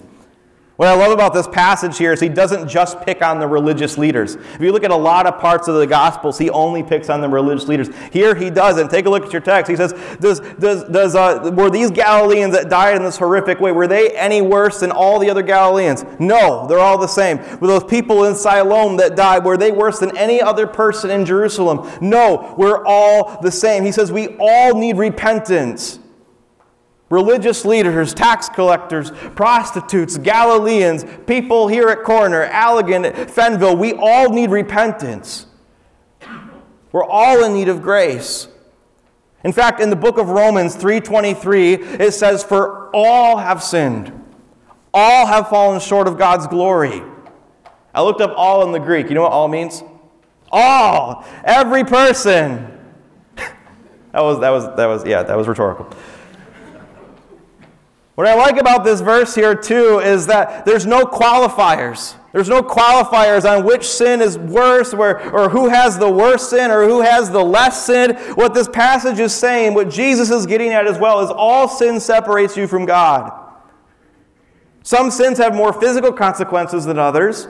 What 0.75 0.87
I 0.87 0.95
love 0.95 1.11
about 1.11 1.35
this 1.35 1.47
passage 1.47 1.99
here 1.99 2.13
is 2.13 2.19
he 2.19 2.29
doesn't 2.29 2.67
just 2.67 2.99
pick 3.01 3.21
on 3.21 3.39
the 3.39 3.47
religious 3.47 3.95
leaders. 3.95 4.33
If 4.33 4.59
you 4.59 4.71
look 4.71 4.83
at 4.83 4.89
a 4.89 4.95
lot 4.95 5.27
of 5.27 5.39
parts 5.39 5.67
of 5.67 5.75
the 5.75 5.85
Gospels, 5.85 6.39
he 6.39 6.49
only 6.49 6.81
picks 6.81 7.11
on 7.11 7.21
the 7.21 7.29
religious 7.29 7.67
leaders. 7.67 7.89
Here 8.11 8.33
he 8.33 8.49
doesn't. 8.49 8.89
Take 8.89 9.05
a 9.05 9.09
look 9.11 9.23
at 9.23 9.31
your 9.31 9.41
text. 9.41 9.69
He 9.69 9.75
says, 9.75 9.93
does, 10.19 10.39
does, 10.39 10.83
does, 10.85 11.15
uh, 11.15 11.51
Were 11.53 11.69
these 11.69 11.91
Galileans 11.91 12.55
that 12.55 12.69
died 12.69 12.95
in 12.95 13.03
this 13.03 13.17
horrific 13.17 13.59
way, 13.59 13.71
were 13.71 13.85
they 13.85 14.17
any 14.17 14.41
worse 14.41 14.79
than 14.79 14.89
all 14.89 15.19
the 15.19 15.29
other 15.29 15.43
Galileans? 15.43 16.05
No, 16.17 16.65
they're 16.65 16.79
all 16.79 16.97
the 16.97 17.05
same. 17.05 17.37
Were 17.59 17.67
those 17.67 17.83
people 17.83 18.23
in 18.23 18.33
Siloam 18.33 18.97
that 18.97 19.15
died, 19.15 19.45
were 19.45 19.57
they 19.57 19.71
worse 19.71 19.99
than 19.99 20.17
any 20.17 20.41
other 20.41 20.65
person 20.65 21.11
in 21.11 21.23
Jerusalem? 21.23 21.87
No, 22.01 22.55
we're 22.57 22.83
all 22.83 23.39
the 23.43 23.51
same. 23.51 23.83
He 23.83 23.91
says, 23.91 24.11
We 24.11 24.29
all 24.39 24.75
need 24.75 24.97
repentance 24.97 25.99
religious 27.13 27.63
leaders, 27.63 28.13
tax 28.13 28.49
collectors, 28.49 29.11
prostitutes, 29.35 30.17
Galileans, 30.17 31.05
people 31.27 31.67
here 31.67 31.89
at 31.89 32.03
Corner, 32.03 32.49
Allegan, 32.49 33.05
Fennville, 33.29 33.77
we 33.77 33.93
all 33.93 34.29
need 34.29 34.49
repentance. 34.49 35.45
We're 36.91 37.05
all 37.05 37.43
in 37.43 37.53
need 37.53 37.69
of 37.69 37.81
grace. 37.81 38.47
In 39.43 39.51
fact, 39.51 39.79
in 39.79 39.89
the 39.89 39.95
book 39.95 40.17
of 40.17 40.29
Romans 40.29 40.75
3:23, 40.75 41.73
it 41.99 42.13
says 42.13 42.43
for 42.43 42.89
all 42.93 43.37
have 43.37 43.61
sinned. 43.61 44.11
All 44.93 45.25
have 45.25 45.49
fallen 45.49 45.79
short 45.79 46.07
of 46.07 46.17
God's 46.17 46.47
glory. 46.47 47.03
I 47.93 48.01
looked 48.01 48.21
up 48.21 48.33
all 48.35 48.63
in 48.63 48.71
the 48.71 48.79
Greek. 48.79 49.09
You 49.09 49.15
know 49.15 49.23
what 49.23 49.31
all 49.31 49.47
means? 49.47 49.83
All, 50.51 51.25
every 51.43 51.83
person. 51.83 52.67
that 53.35 54.21
was 54.21 54.39
that 54.39 54.49
was 54.49 54.65
that 54.77 54.85
was 54.85 55.05
yeah, 55.05 55.23
that 55.23 55.37
was 55.37 55.47
rhetorical. 55.47 55.89
What 58.15 58.27
I 58.27 58.35
like 58.35 58.57
about 58.57 58.83
this 58.83 59.01
verse 59.01 59.33
here, 59.33 59.55
too, 59.55 59.99
is 59.99 60.27
that 60.27 60.65
there's 60.65 60.85
no 60.85 61.03
qualifiers. 61.03 62.15
There's 62.31 62.49
no 62.49 62.61
qualifiers 62.61 63.49
on 63.49 63.65
which 63.65 63.87
sin 63.87 64.21
is 64.21 64.37
worse 64.37 64.93
or, 64.93 65.19
or 65.31 65.49
who 65.49 65.69
has 65.69 65.97
the 65.97 66.09
worst 66.09 66.51
sin 66.51 66.69
or 66.69 66.87
who 66.87 67.01
has 67.01 67.31
the 67.31 67.43
less 67.43 67.85
sin. 67.85 68.15
What 68.35 68.53
this 68.53 68.67
passage 68.67 69.19
is 69.19 69.33
saying, 69.33 69.73
what 69.73 69.89
Jesus 69.89 70.29
is 70.29 70.45
getting 70.45 70.69
at 70.69 70.85
as 70.85 70.99
well, 70.99 71.21
is 71.21 71.31
all 71.31 71.67
sin 71.67 71.99
separates 71.99 72.55
you 72.55 72.67
from 72.67 72.85
God. 72.85 73.31
Some 74.83 75.09
sins 75.09 75.37
have 75.37 75.55
more 75.55 75.73
physical 75.73 76.11
consequences 76.11 76.85
than 76.85 76.99
others, 76.99 77.47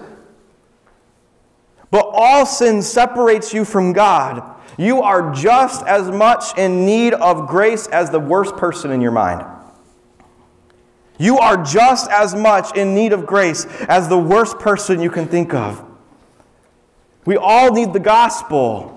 but 1.92 2.10
all 2.14 2.46
sin 2.46 2.82
separates 2.82 3.54
you 3.54 3.66
from 3.66 3.92
God. 3.92 4.44
You 4.78 5.02
are 5.02 5.34
just 5.34 5.86
as 5.86 6.10
much 6.10 6.58
in 6.58 6.86
need 6.86 7.14
of 7.14 7.48
grace 7.48 7.88
as 7.88 8.10
the 8.10 8.20
worst 8.20 8.56
person 8.56 8.92
in 8.92 9.02
your 9.02 9.12
mind. 9.12 9.46
You 11.24 11.40
are 11.40 11.64
just 11.64 12.12
as 12.12 12.36
much 12.36 12.76
in 12.76 12.94
need 12.94 13.14
of 13.14 13.26
grace 13.26 13.66
as 13.88 14.10
the 14.10 14.18
worst 14.18 14.60
person 14.60 15.00
you 15.00 15.10
can 15.10 15.26
think 15.26 15.54
of. 15.54 15.82
We 17.24 17.38
all 17.38 17.72
need 17.72 17.94
the 17.94 18.02
gospel. 18.02 18.90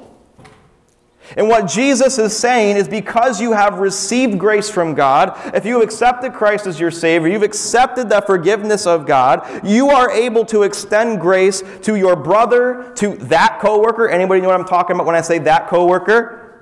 And 1.37 1.49
what 1.49 1.69
Jesus 1.69 2.19
is 2.19 2.37
saying 2.37 2.79
is 2.79 2.89
because 2.89 3.41
you 3.41 3.53
have 3.53 3.79
received 3.79 4.41
grace 4.41 4.69
from 4.69 4.95
God, 4.95 5.39
if 5.55 5.65
you 5.65 5.75
have 5.75 5.85
accepted 5.85 6.33
Christ 6.33 6.67
as 6.67 6.81
your 6.81 6.91
Savior, 6.91 7.29
you've 7.29 7.45
accepted 7.45 8.09
the 8.09 8.21
forgiveness 8.23 8.89
of 8.89 9.07
God, 9.07 9.65
you 9.65 9.91
are 9.91 10.11
able 10.11 10.45
to 10.47 10.65
extend 10.65 11.21
grace 11.21 11.63
to 11.83 11.95
your 11.95 12.17
brother, 12.17 12.93
to 12.97 13.15
that 13.19 13.61
coworker. 13.61 14.09
Anybody 14.09 14.41
know 14.41 14.49
what 14.49 14.59
I'm 14.59 14.67
talking 14.67 14.97
about 14.97 15.07
when 15.07 15.15
I 15.15 15.21
say 15.21 15.39
that 15.39 15.69
coworker? 15.69 16.59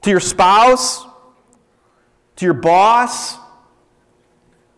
To 0.00 0.10
your 0.10 0.20
spouse, 0.20 1.04
to 2.36 2.46
your 2.46 2.54
boss, 2.54 3.36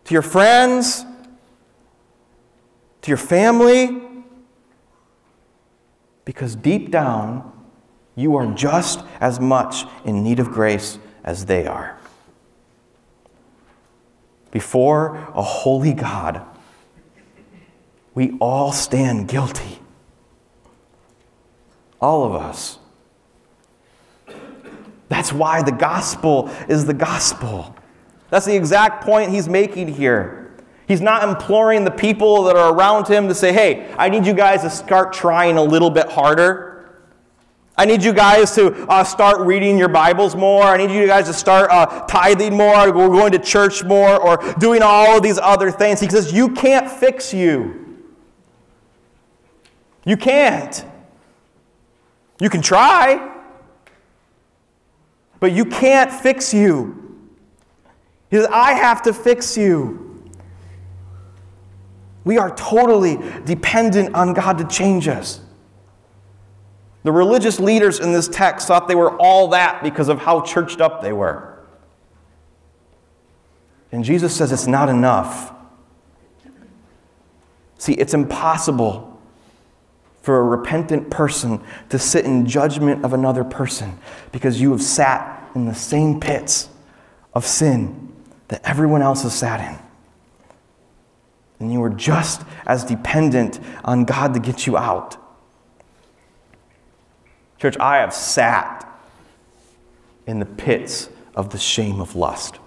to 0.05 0.13
your 0.13 0.21
friends, 0.21 1.05
to 3.01 3.09
your 3.09 3.17
family. 3.17 4.01
Because 6.25 6.55
deep 6.55 6.89
down, 6.89 7.51
you 8.15 8.35
are 8.35 8.47
just 8.53 9.03
as 9.19 9.39
much 9.39 9.85
in 10.05 10.23
need 10.23 10.39
of 10.39 10.51
grace 10.51 10.99
as 11.23 11.45
they 11.45 11.65
are. 11.65 11.97
Before 14.51 15.15
a 15.33 15.41
holy 15.41 15.93
God, 15.93 16.45
we 18.13 18.37
all 18.39 18.71
stand 18.71 19.27
guilty. 19.27 19.79
All 21.99 22.23
of 22.23 22.35
us. 22.35 22.77
That's 25.09 25.33
why 25.33 25.63
the 25.63 25.71
gospel 25.71 26.49
is 26.69 26.85
the 26.85 26.93
gospel. 26.93 27.75
That's 28.33 28.47
the 28.47 28.55
exact 28.55 29.03
point 29.03 29.29
he's 29.29 29.47
making 29.47 29.89
here. 29.89 30.51
He's 30.87 31.01
not 31.01 31.23
imploring 31.23 31.83
the 31.83 31.91
people 31.91 32.41
that 32.45 32.55
are 32.55 32.73
around 32.73 33.07
him 33.07 33.27
to 33.27 33.35
say, 33.35 33.53
hey, 33.53 33.93
I 33.95 34.09
need 34.09 34.25
you 34.25 34.33
guys 34.33 34.61
to 34.61 34.71
start 34.71 35.13
trying 35.13 35.57
a 35.57 35.61
little 35.61 35.91
bit 35.91 36.09
harder. 36.09 37.03
I 37.77 37.85
need 37.85 38.03
you 38.03 38.11
guys 38.11 38.55
to 38.55 38.87
uh, 38.87 39.03
start 39.03 39.41
reading 39.41 39.77
your 39.77 39.87
Bibles 39.87 40.35
more. 40.35 40.63
I 40.63 40.77
need 40.77 40.89
you 40.89 41.05
guys 41.05 41.27
to 41.27 41.33
start 41.33 41.69
uh, 41.69 42.07
tithing 42.07 42.57
more, 42.57 42.87
or 42.87 42.91
going 42.91 43.33
to 43.33 43.37
church 43.37 43.83
more, 43.83 44.19
or 44.19 44.37
doing 44.55 44.81
all 44.81 45.17
of 45.17 45.21
these 45.21 45.37
other 45.37 45.69
things. 45.69 45.99
He 45.99 46.09
says, 46.09 46.33
You 46.33 46.55
can't 46.55 46.89
fix 46.89 47.35
you. 47.35 48.03
You 50.07 50.17
can't. 50.17 50.83
You 52.41 52.49
can 52.49 52.63
try, 52.63 53.31
but 55.39 55.51
you 55.51 55.65
can't 55.65 56.11
fix 56.11 56.51
you. 56.51 57.02
He 58.33 58.39
says, 58.39 58.47
I 58.51 58.73
have 58.73 59.03
to 59.03 59.13
fix 59.13 59.55
you. 59.55 60.27
We 62.23 62.39
are 62.39 62.49
totally 62.55 63.19
dependent 63.45 64.15
on 64.15 64.33
God 64.33 64.57
to 64.57 64.63
change 64.63 65.07
us. 65.07 65.39
The 67.03 67.11
religious 67.11 67.59
leaders 67.59 67.99
in 67.99 68.11
this 68.11 68.27
text 68.27 68.67
thought 68.67 68.87
they 68.87 68.95
were 68.95 69.15
all 69.21 69.49
that 69.49 69.83
because 69.83 70.09
of 70.09 70.17
how 70.17 70.41
churched 70.41 70.81
up 70.81 71.03
they 71.03 71.13
were. 71.13 71.59
And 73.91 74.03
Jesus 74.03 74.35
says 74.35 74.51
it's 74.51 74.65
not 74.65 74.89
enough. 74.89 75.53
See, 77.77 77.93
it's 77.93 78.15
impossible 78.15 79.21
for 80.23 80.39
a 80.39 80.43
repentant 80.43 81.11
person 81.11 81.61
to 81.89 81.99
sit 81.99 82.25
in 82.25 82.47
judgment 82.47 83.05
of 83.05 83.13
another 83.13 83.43
person 83.43 83.99
because 84.31 84.59
you 84.59 84.71
have 84.71 84.81
sat 84.81 85.51
in 85.53 85.65
the 85.67 85.75
same 85.75 86.19
pits 86.19 86.67
of 87.35 87.45
sin 87.45 88.09
that 88.47 88.61
everyone 88.63 89.01
else 89.01 89.23
has 89.23 89.33
sat 89.33 89.59
in. 89.59 89.79
And 91.59 91.71
you 91.71 91.81
are 91.83 91.89
just 91.89 92.41
as 92.65 92.83
dependent 92.83 93.59
on 93.85 94.03
God 94.03 94.33
to 94.33 94.39
get 94.39 94.67
you 94.67 94.77
out. 94.77 95.17
Church, 97.57 97.77
I 97.79 97.97
have 97.97 98.13
sat 98.13 98.89
in 100.27 100.39
the 100.39 100.45
pits 100.45 101.09
of 101.35 101.51
the 101.51 101.57
shame 101.57 102.01
of 102.01 102.15
lust. 102.15 102.59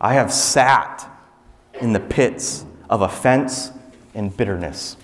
I 0.00 0.14
have 0.14 0.32
sat 0.32 1.08
in 1.80 1.92
the 1.92 2.00
pits 2.00 2.64
of 2.90 3.02
offense 3.02 3.70
and 4.14 4.36
bitterness. 4.36 4.96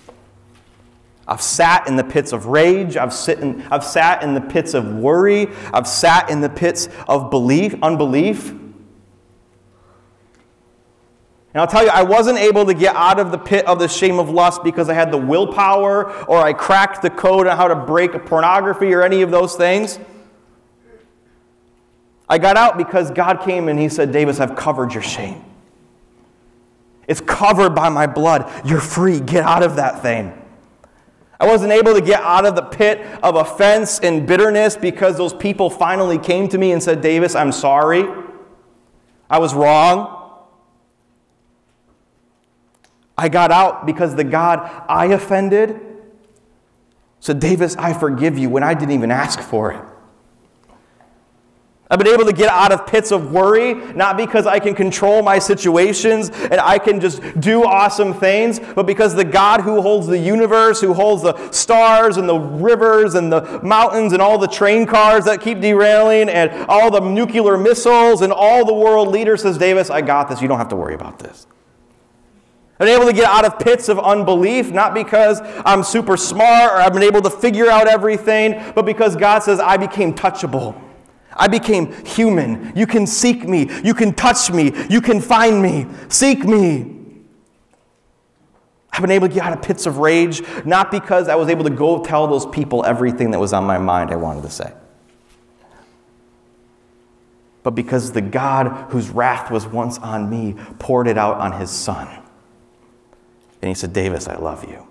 I've 1.27 1.41
sat 1.41 1.87
in 1.87 1.95
the 1.95 2.03
pits 2.03 2.33
of 2.33 2.47
rage. 2.47 2.97
I've, 2.97 3.13
sit 3.13 3.39
in, 3.39 3.61
I've 3.71 3.85
sat 3.85 4.23
in 4.23 4.33
the 4.33 4.41
pits 4.41 4.73
of 4.73 4.95
worry. 4.95 5.47
I've 5.73 5.87
sat 5.87 6.29
in 6.29 6.41
the 6.41 6.49
pits 6.49 6.89
of 7.07 7.29
belief, 7.29 7.75
unbelief. 7.81 8.53
And 11.53 11.59
I'll 11.59 11.67
tell 11.67 11.83
you, 11.83 11.89
I 11.89 12.03
wasn't 12.03 12.37
able 12.37 12.65
to 12.65 12.73
get 12.73 12.95
out 12.95 13.19
of 13.19 13.31
the 13.31 13.37
pit 13.37 13.65
of 13.65 13.77
the 13.77 13.89
shame 13.89 14.19
of 14.19 14.29
lust 14.29 14.63
because 14.63 14.87
I 14.87 14.93
had 14.93 15.11
the 15.11 15.17
willpower 15.17 16.09
or 16.25 16.37
I 16.37 16.53
cracked 16.53 17.01
the 17.01 17.09
code 17.09 17.45
on 17.45 17.57
how 17.57 17.67
to 17.67 17.75
break 17.75 18.25
pornography 18.25 18.93
or 18.93 19.03
any 19.03 19.21
of 19.21 19.31
those 19.31 19.55
things. 19.55 19.99
I 22.29 22.37
got 22.37 22.55
out 22.55 22.77
because 22.77 23.11
God 23.11 23.41
came 23.41 23.67
and 23.67 23.77
He 23.77 23.89
said, 23.89 24.13
Davis, 24.13 24.39
I've 24.39 24.55
covered 24.55 24.93
your 24.93 25.03
shame. 25.03 25.43
It's 27.05 27.19
covered 27.19 27.75
by 27.75 27.89
my 27.89 28.07
blood. 28.07 28.49
You're 28.65 28.79
free. 28.79 29.19
Get 29.19 29.43
out 29.43 29.63
of 29.63 29.75
that 29.75 30.01
thing. 30.01 30.37
I 31.37 31.47
wasn't 31.47 31.73
able 31.73 31.95
to 31.95 32.01
get 32.01 32.21
out 32.21 32.45
of 32.45 32.55
the 32.55 32.61
pit 32.61 33.01
of 33.21 33.35
offense 33.35 33.99
and 33.99 34.25
bitterness 34.25 34.77
because 34.77 35.17
those 35.17 35.33
people 35.33 35.69
finally 35.69 36.17
came 36.19 36.47
to 36.47 36.57
me 36.57 36.71
and 36.71 36.81
said, 36.81 37.01
Davis, 37.01 37.35
I'm 37.35 37.51
sorry. 37.51 38.05
I 39.29 39.39
was 39.39 39.53
wrong. 39.53 40.20
I 43.17 43.29
got 43.29 43.51
out 43.51 43.85
because 43.85 44.15
the 44.15 44.23
God 44.23 44.59
I 44.87 45.07
offended 45.07 45.79
said, 47.19 47.39
Davis, 47.39 47.75
I 47.77 47.93
forgive 47.93 48.37
you 48.37 48.49
when 48.49 48.63
I 48.63 48.73
didn't 48.73 48.91
even 48.91 49.11
ask 49.11 49.39
for 49.39 49.71
it. 49.71 49.81
I've 51.91 51.99
been 51.99 52.07
able 52.07 52.23
to 52.23 52.31
get 52.31 52.47
out 52.47 52.71
of 52.71 52.87
pits 52.87 53.11
of 53.11 53.33
worry, 53.33 53.73
not 53.73 54.15
because 54.15 54.47
I 54.47 54.59
can 54.59 54.73
control 54.73 55.21
my 55.21 55.39
situations 55.39 56.29
and 56.29 56.53
I 56.53 56.79
can 56.79 57.01
just 57.01 57.21
do 57.41 57.65
awesome 57.65 58.13
things, 58.13 58.61
but 58.61 58.83
because 58.83 59.13
the 59.13 59.25
God 59.25 59.59
who 59.59 59.81
holds 59.81 60.07
the 60.07 60.17
universe, 60.17 60.79
who 60.79 60.93
holds 60.93 61.21
the 61.21 61.51
stars 61.51 62.15
and 62.15 62.29
the 62.29 62.39
rivers 62.39 63.15
and 63.15 63.29
the 63.29 63.59
mountains 63.61 64.13
and 64.13 64.21
all 64.21 64.37
the 64.37 64.47
train 64.47 64.85
cars 64.85 65.25
that 65.25 65.41
keep 65.41 65.59
derailing 65.59 66.29
and 66.29 66.65
all 66.69 66.89
the 66.89 67.01
nuclear 67.01 67.57
missiles 67.57 68.21
and 68.21 68.31
all 68.31 68.63
the 68.63 68.73
world 68.73 69.09
leaders 69.09 69.41
says, 69.41 69.57
Davis, 69.57 69.89
I 69.89 69.99
got 69.99 70.29
this. 70.29 70.41
You 70.41 70.47
don't 70.47 70.59
have 70.59 70.69
to 70.69 70.77
worry 70.77 70.95
about 70.95 71.19
this. 71.19 71.45
I've 72.81 72.87
been 72.87 72.99
able 72.99 73.11
to 73.11 73.13
get 73.13 73.25
out 73.25 73.45
of 73.45 73.59
pits 73.59 73.89
of 73.89 73.99
unbelief, 73.99 74.71
not 74.71 74.95
because 74.95 75.39
I'm 75.63 75.83
super 75.83 76.17
smart 76.17 76.71
or 76.71 76.77
I've 76.77 76.93
been 76.93 77.03
able 77.03 77.21
to 77.21 77.29
figure 77.29 77.69
out 77.69 77.87
everything, 77.87 78.59
but 78.73 78.87
because 78.87 79.15
God 79.15 79.43
says, 79.43 79.59
I 79.59 79.77
became 79.77 80.15
touchable. 80.15 80.81
I 81.33 81.47
became 81.47 81.93
human. 82.03 82.73
You 82.75 82.87
can 82.87 83.05
seek 83.05 83.47
me. 83.47 83.69
You 83.83 83.93
can 83.93 84.15
touch 84.15 84.49
me. 84.49 84.73
You 84.89 84.99
can 84.99 85.21
find 85.21 85.61
me. 85.61 85.85
Seek 86.09 86.43
me. 86.43 86.97
I've 88.91 89.01
been 89.01 89.11
able 89.11 89.27
to 89.27 89.33
get 89.35 89.43
out 89.43 89.53
of 89.53 89.61
pits 89.61 89.85
of 89.85 89.99
rage, 89.99 90.41
not 90.65 90.89
because 90.89 91.29
I 91.29 91.35
was 91.35 91.49
able 91.49 91.65
to 91.65 91.69
go 91.69 92.03
tell 92.03 92.25
those 92.25 92.47
people 92.47 92.83
everything 92.83 93.29
that 93.29 93.39
was 93.39 93.53
on 93.53 93.63
my 93.63 93.77
mind 93.77 94.09
I 94.09 94.15
wanted 94.15 94.41
to 94.41 94.49
say, 94.49 94.73
but 97.61 97.75
because 97.75 98.11
the 98.11 98.21
God 98.21 98.89
whose 98.89 99.11
wrath 99.11 99.51
was 99.51 99.67
once 99.67 99.99
on 99.99 100.31
me 100.31 100.55
poured 100.79 101.05
it 101.05 101.19
out 101.19 101.37
on 101.37 101.51
his 101.51 101.69
son. 101.69 102.20
And 103.61 103.69
he 103.69 103.75
said, 103.75 103.93
Davis, 103.93 104.27
I 104.27 104.37
love 104.37 104.67
you. 104.67 104.87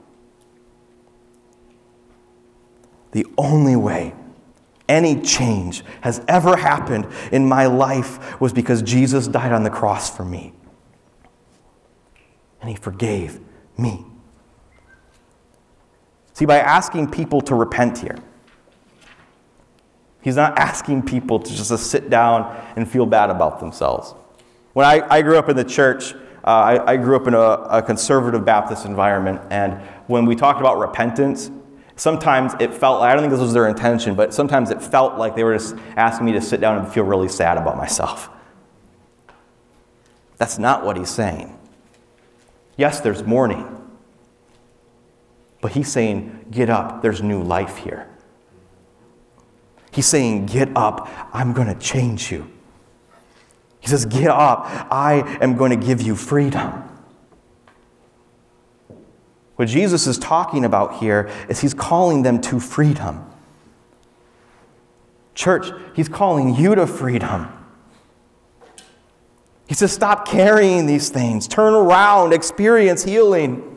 The 3.13 3.27
only 3.37 3.77
way 3.77 4.15
any 4.89 5.21
change 5.21 5.85
has 6.01 6.23
ever 6.29 6.57
happened 6.57 7.07
in 7.33 7.47
my 7.47 7.67
life 7.67 8.41
was 8.41 8.53
because 8.53 8.83
Jesus 8.83 9.27
died 9.29 9.53
on 9.53 9.63
the 9.63 9.71
cross 9.71 10.15
for 10.15 10.25
me. 10.25 10.53
And 12.61 12.69
he 12.71 12.77
forgave 12.77 13.41
me. 13.79 14.05
See, 16.33 16.45
by 16.45 16.59
asking 16.59 17.11
people 17.11 17.41
to 17.43 17.55
repent 17.55 17.99
here, 17.99 18.17
he's 20.23 20.37
not 20.37 20.59
asking 20.59 21.03
people 21.03 21.39
to 21.39 21.55
just 21.55 21.71
sit 21.91 22.11
down 22.11 22.57
and 22.77 22.89
feel 22.91 23.07
bad 23.07 23.31
about 23.31 23.61
themselves. 23.61 24.15
When 24.73 24.87
I, 24.87 25.07
I 25.09 25.23
grew 25.23 25.39
up 25.39 25.49
in 25.49 25.57
the 25.57 25.65
church, 25.65 26.15
uh, 26.45 26.49
I, 26.49 26.93
I, 26.93 26.97
grew 26.97 27.17
up 27.17 27.27
in 27.27 27.35
a, 27.35 27.39
a, 27.39 27.83
conservative 27.83 28.45
Baptist 28.45 28.87
environment, 28.87 29.41
and 29.51 29.75
when 30.07 30.25
we 30.25 30.35
talked 30.35 30.59
about 30.59 30.79
repentance, 30.79 31.51
sometimes 31.97 32.55
it 32.61 32.73
felt, 32.73 33.03
I 33.03 33.13
don't 33.13 33.21
think 33.21 33.31
this 33.31 33.41
was 33.41 33.53
their 33.53 33.69
intention, 33.69 34.15
but 34.15 34.33
sometimes 34.33 34.71
it 34.71 34.83
felt 34.83 35.19
like 35.19 35.37
they 35.37 35.45
were 35.45 35.55
just 35.55 35.77
asking 35.97 36.27
me 36.27 36.33
to 36.33 36.41
sit 36.41 36.61
down 36.61 36.79
and 36.79 36.91
feel 36.91 37.05
really 37.05 37.29
sad 37.29 37.59
about 37.59 37.77
myself. 37.77 38.31
That's 40.39 40.59
not 40.59 40.85
what 40.85 40.97
he's 40.97 41.11
saying. 41.11 41.59
Yes, 42.79 43.01
there's 43.01 43.23
mourning, 43.23 43.67
but 45.61 45.73
he's 45.73 45.93
saying, 45.93 46.47
get 46.51 46.71
up, 46.71 47.03
there's 47.03 47.23
new 47.23 47.43
life 47.43 47.77
here. 47.77 48.09
He's 49.93 50.07
saying, 50.07 50.47
get 50.47 50.75
up, 50.75 51.11
I'm 51.35 51.53
going 51.53 51.69
to 51.69 51.75
change 51.75 52.33
you. 52.33 52.51
He 53.81 53.89
says, 53.89 54.07
Get 54.07 54.29
up. 54.29 54.67
I 54.91 55.39
am 55.41 55.57
going 55.57 55.79
to 55.79 55.87
give 55.87 56.01
you 56.03 56.15
freedom. 56.15 56.85
What 59.57 59.69
Jesus 59.69 60.07
is 60.07 60.19
talking 60.19 60.65
about 60.65 60.95
here 61.01 61.31
is 61.49 61.61
he's 61.61 61.75
calling 61.75 62.23
them 62.23 62.41
to 62.43 62.61
freedom. 62.61 63.27
Church, 65.35 65.71
he's 65.95 66.09
calling 66.09 66.55
you 66.55 66.75
to 66.75 66.87
freedom. 66.87 67.49
He 69.67 69.75
says, 69.75 69.93
Stop 69.93 70.27
carrying 70.27 70.87
these 70.87 71.11
things, 71.11 71.47
turn 71.47 71.75
around, 71.75 72.33
experience 72.33 73.05
healing. 73.05 73.70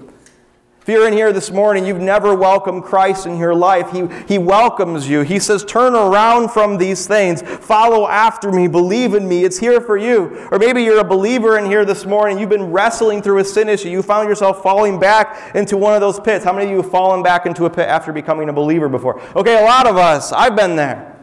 If 0.84 0.90
you're 0.90 1.08
in 1.08 1.14
here 1.14 1.32
this 1.32 1.50
morning, 1.50 1.86
you've 1.86 2.02
never 2.02 2.36
welcomed 2.36 2.84
Christ 2.84 3.26
in 3.26 3.38
your 3.38 3.56
life. 3.56 3.90
He, 3.92 4.06
he 4.28 4.38
welcomes 4.38 5.08
you. 5.08 5.22
He 5.22 5.40
says, 5.40 5.64
Turn 5.64 5.96
around 5.96 6.52
from 6.52 6.78
these 6.78 7.08
things. 7.08 7.42
Follow 7.42 8.06
after 8.06 8.52
me. 8.52 8.68
Believe 8.68 9.14
in 9.14 9.26
me. 9.26 9.46
It's 9.46 9.58
here 9.58 9.80
for 9.80 9.96
you. 9.96 10.46
Or 10.52 10.60
maybe 10.60 10.84
you're 10.84 11.00
a 11.00 11.06
believer 11.06 11.58
in 11.58 11.68
here 11.68 11.86
this 11.86 12.06
morning. 12.06 12.38
You've 12.38 12.50
been 12.50 12.70
wrestling 12.70 13.22
through 13.22 13.38
a 13.38 13.46
sin 13.46 13.70
issue. 13.70 13.88
You 13.88 14.02
found 14.02 14.28
yourself 14.28 14.62
falling 14.62 15.00
back 15.00 15.56
into 15.56 15.78
one 15.78 15.94
of 15.94 16.02
those 16.02 16.20
pits. 16.20 16.44
How 16.44 16.52
many 16.52 16.66
of 16.66 16.72
you 16.72 16.82
have 16.82 16.92
fallen 16.92 17.24
back 17.24 17.46
into 17.46 17.64
a 17.64 17.70
pit 17.70 17.88
after 17.88 18.12
becoming 18.12 18.50
a 18.50 18.54
believer 18.54 18.90
before? 18.90 19.22
Okay, 19.38 19.58
a 19.58 19.66
lot 19.66 19.88
of 19.88 19.96
us. 19.96 20.34
I've 20.34 20.58
been 20.58 20.76
there. 20.76 21.18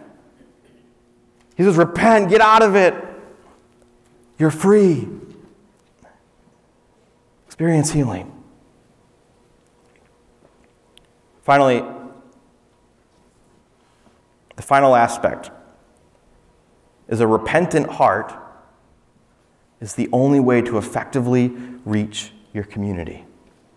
He 1.59 1.64
says, 1.64 1.77
Repent. 1.77 2.31
Get 2.31 2.40
out 2.40 2.62
of 2.62 2.77
it. 2.77 2.94
You're 4.38 4.51
free. 4.51 5.07
Experience 7.46 7.92
healing. 7.92 8.39
Finally, 11.51 11.83
the 14.55 14.63
final 14.63 14.95
aspect 14.95 15.51
is 17.09 17.19
a 17.19 17.27
repentant 17.27 17.89
heart 17.89 18.33
is 19.81 19.97
the 19.97 20.09
only 20.13 20.39
way 20.39 20.63
to 20.63 20.79
effectively 20.79 21.49
reach 21.85 22.31
your 22.53 22.63
community. 22.63 23.25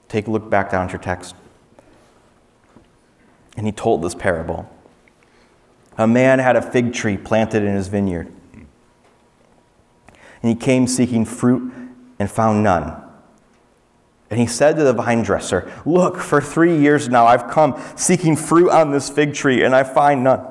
Take 0.07 0.27
a 0.27 0.29
look 0.29 0.51
back 0.51 0.69
down 0.69 0.85
at 0.85 0.91
your 0.91 1.01
text. 1.01 1.33
And 3.57 3.65
he 3.65 3.71
told 3.71 4.03
this 4.03 4.13
parable. 4.13 4.71
A 5.97 6.05
man 6.05 6.37
had 6.37 6.55
a 6.55 6.61
fig 6.61 6.93
tree 6.93 7.17
planted 7.17 7.63
in 7.63 7.73
his 7.73 7.87
vineyard. 7.87 8.31
And 8.53 8.67
he 10.43 10.53
came 10.53 10.85
seeking 10.85 11.25
fruit 11.25 11.73
and 12.19 12.29
found 12.29 12.63
none. 12.63 13.02
And 14.33 14.41
he 14.41 14.47
said 14.47 14.77
to 14.77 14.83
the 14.83 14.93
vine 14.93 15.21
dresser, 15.21 15.71
Look, 15.85 16.17
for 16.17 16.41
three 16.41 16.75
years 16.75 17.07
now 17.07 17.27
I've 17.27 17.51
come 17.51 17.79
seeking 17.95 18.35
fruit 18.35 18.71
on 18.71 18.89
this 18.89 19.07
fig 19.07 19.35
tree, 19.35 19.63
and 19.63 19.75
I 19.75 19.83
find 19.83 20.23
none. 20.23 20.43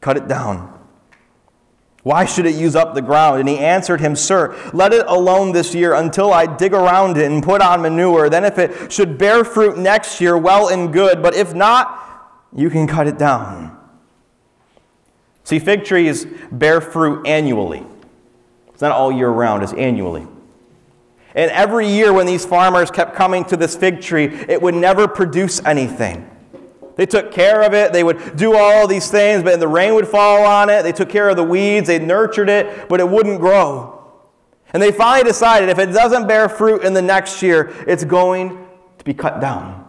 Cut 0.00 0.16
it 0.16 0.28
down. 0.28 0.72
Why 2.04 2.24
should 2.24 2.46
it 2.46 2.54
use 2.54 2.74
up 2.74 2.94
the 2.94 3.02
ground? 3.02 3.40
And 3.40 3.46
he 3.50 3.58
answered 3.58 4.00
him, 4.00 4.16
Sir, 4.16 4.58
let 4.72 4.94
it 4.94 5.04
alone 5.06 5.52
this 5.52 5.74
year 5.74 5.92
until 5.92 6.32
I 6.32 6.46
dig 6.46 6.72
around 6.72 7.18
it 7.18 7.30
and 7.30 7.42
put 7.42 7.60
on 7.60 7.82
manure. 7.82 8.30
Then, 8.30 8.46
if 8.46 8.56
it 8.56 8.90
should 8.90 9.18
bear 9.18 9.44
fruit 9.44 9.76
next 9.76 10.18
year, 10.18 10.38
well 10.38 10.68
and 10.68 10.90
good. 10.90 11.22
But 11.22 11.34
if 11.34 11.52
not, 11.52 12.48
you 12.56 12.70
can 12.70 12.86
cut 12.86 13.06
it 13.06 13.18
down. 13.18 13.76
See, 15.44 15.58
fig 15.58 15.84
trees 15.84 16.26
bear 16.50 16.80
fruit 16.80 17.26
annually. 17.26 17.84
It's 18.68 18.80
not 18.80 18.92
all 18.92 19.12
year 19.12 19.28
round, 19.28 19.62
it's 19.62 19.74
annually. 19.74 20.26
And 21.34 21.50
every 21.50 21.88
year, 21.88 22.12
when 22.12 22.26
these 22.26 22.44
farmers 22.44 22.90
kept 22.90 23.14
coming 23.14 23.44
to 23.46 23.56
this 23.56 23.76
fig 23.76 24.00
tree, 24.00 24.26
it 24.26 24.60
would 24.60 24.74
never 24.74 25.08
produce 25.08 25.64
anything. 25.64 26.28
They 26.96 27.06
took 27.06 27.32
care 27.32 27.62
of 27.62 27.72
it. 27.72 27.92
They 27.92 28.04
would 28.04 28.36
do 28.36 28.56
all 28.56 28.86
these 28.86 29.10
things, 29.10 29.42
but 29.42 29.58
the 29.58 29.68
rain 29.68 29.94
would 29.94 30.06
fall 30.06 30.44
on 30.44 30.68
it. 30.68 30.82
They 30.82 30.92
took 30.92 31.08
care 31.08 31.28
of 31.28 31.36
the 31.36 31.44
weeds. 31.44 31.86
They 31.86 31.98
nurtured 31.98 32.50
it, 32.50 32.88
but 32.88 33.00
it 33.00 33.08
wouldn't 33.08 33.40
grow. 33.40 33.98
And 34.72 34.82
they 34.82 34.92
finally 34.92 35.24
decided 35.24 35.68
if 35.68 35.78
it 35.78 35.86
doesn't 35.86 36.26
bear 36.26 36.48
fruit 36.48 36.82
in 36.82 36.92
the 36.92 37.02
next 37.02 37.42
year, 37.42 37.74
it's 37.86 38.04
going 38.04 38.66
to 38.98 39.04
be 39.04 39.14
cut 39.14 39.40
down. 39.40 39.86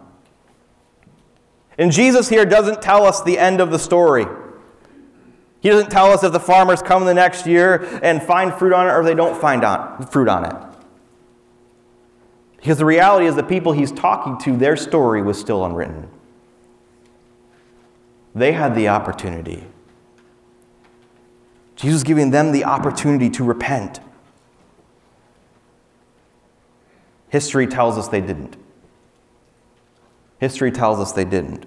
And 1.76 1.90
Jesus 1.90 2.28
here 2.28 2.44
doesn't 2.44 2.80
tell 2.80 3.04
us 3.04 3.22
the 3.22 3.38
end 3.38 3.60
of 3.60 3.70
the 3.70 3.78
story. 3.78 4.26
He 5.60 5.70
doesn't 5.70 5.90
tell 5.90 6.06
us 6.06 6.22
if 6.22 6.32
the 6.32 6.40
farmers 6.40 6.82
come 6.82 7.04
the 7.06 7.14
next 7.14 7.46
year 7.46 7.98
and 8.02 8.22
find 8.22 8.52
fruit 8.52 8.72
on 8.72 8.86
it 8.86 8.90
or 8.90 9.02
they 9.02 9.14
don't 9.14 9.40
find 9.40 9.64
on, 9.64 10.06
fruit 10.06 10.28
on 10.28 10.44
it. 10.44 10.73
Because 12.64 12.78
the 12.78 12.86
reality 12.86 13.26
is, 13.26 13.36
the 13.36 13.42
people 13.42 13.72
he's 13.72 13.92
talking 13.92 14.38
to, 14.38 14.56
their 14.56 14.74
story 14.74 15.20
was 15.20 15.38
still 15.38 15.66
unwritten. 15.66 16.08
They 18.34 18.52
had 18.52 18.74
the 18.74 18.88
opportunity. 18.88 19.64
Jesus 21.76 22.02
giving 22.02 22.30
them 22.30 22.52
the 22.52 22.64
opportunity 22.64 23.28
to 23.28 23.44
repent. 23.44 24.00
History 27.28 27.66
tells 27.66 27.98
us 27.98 28.08
they 28.08 28.22
didn't. 28.22 28.56
History 30.38 30.72
tells 30.72 30.98
us 31.00 31.12
they 31.12 31.26
didn't. 31.26 31.66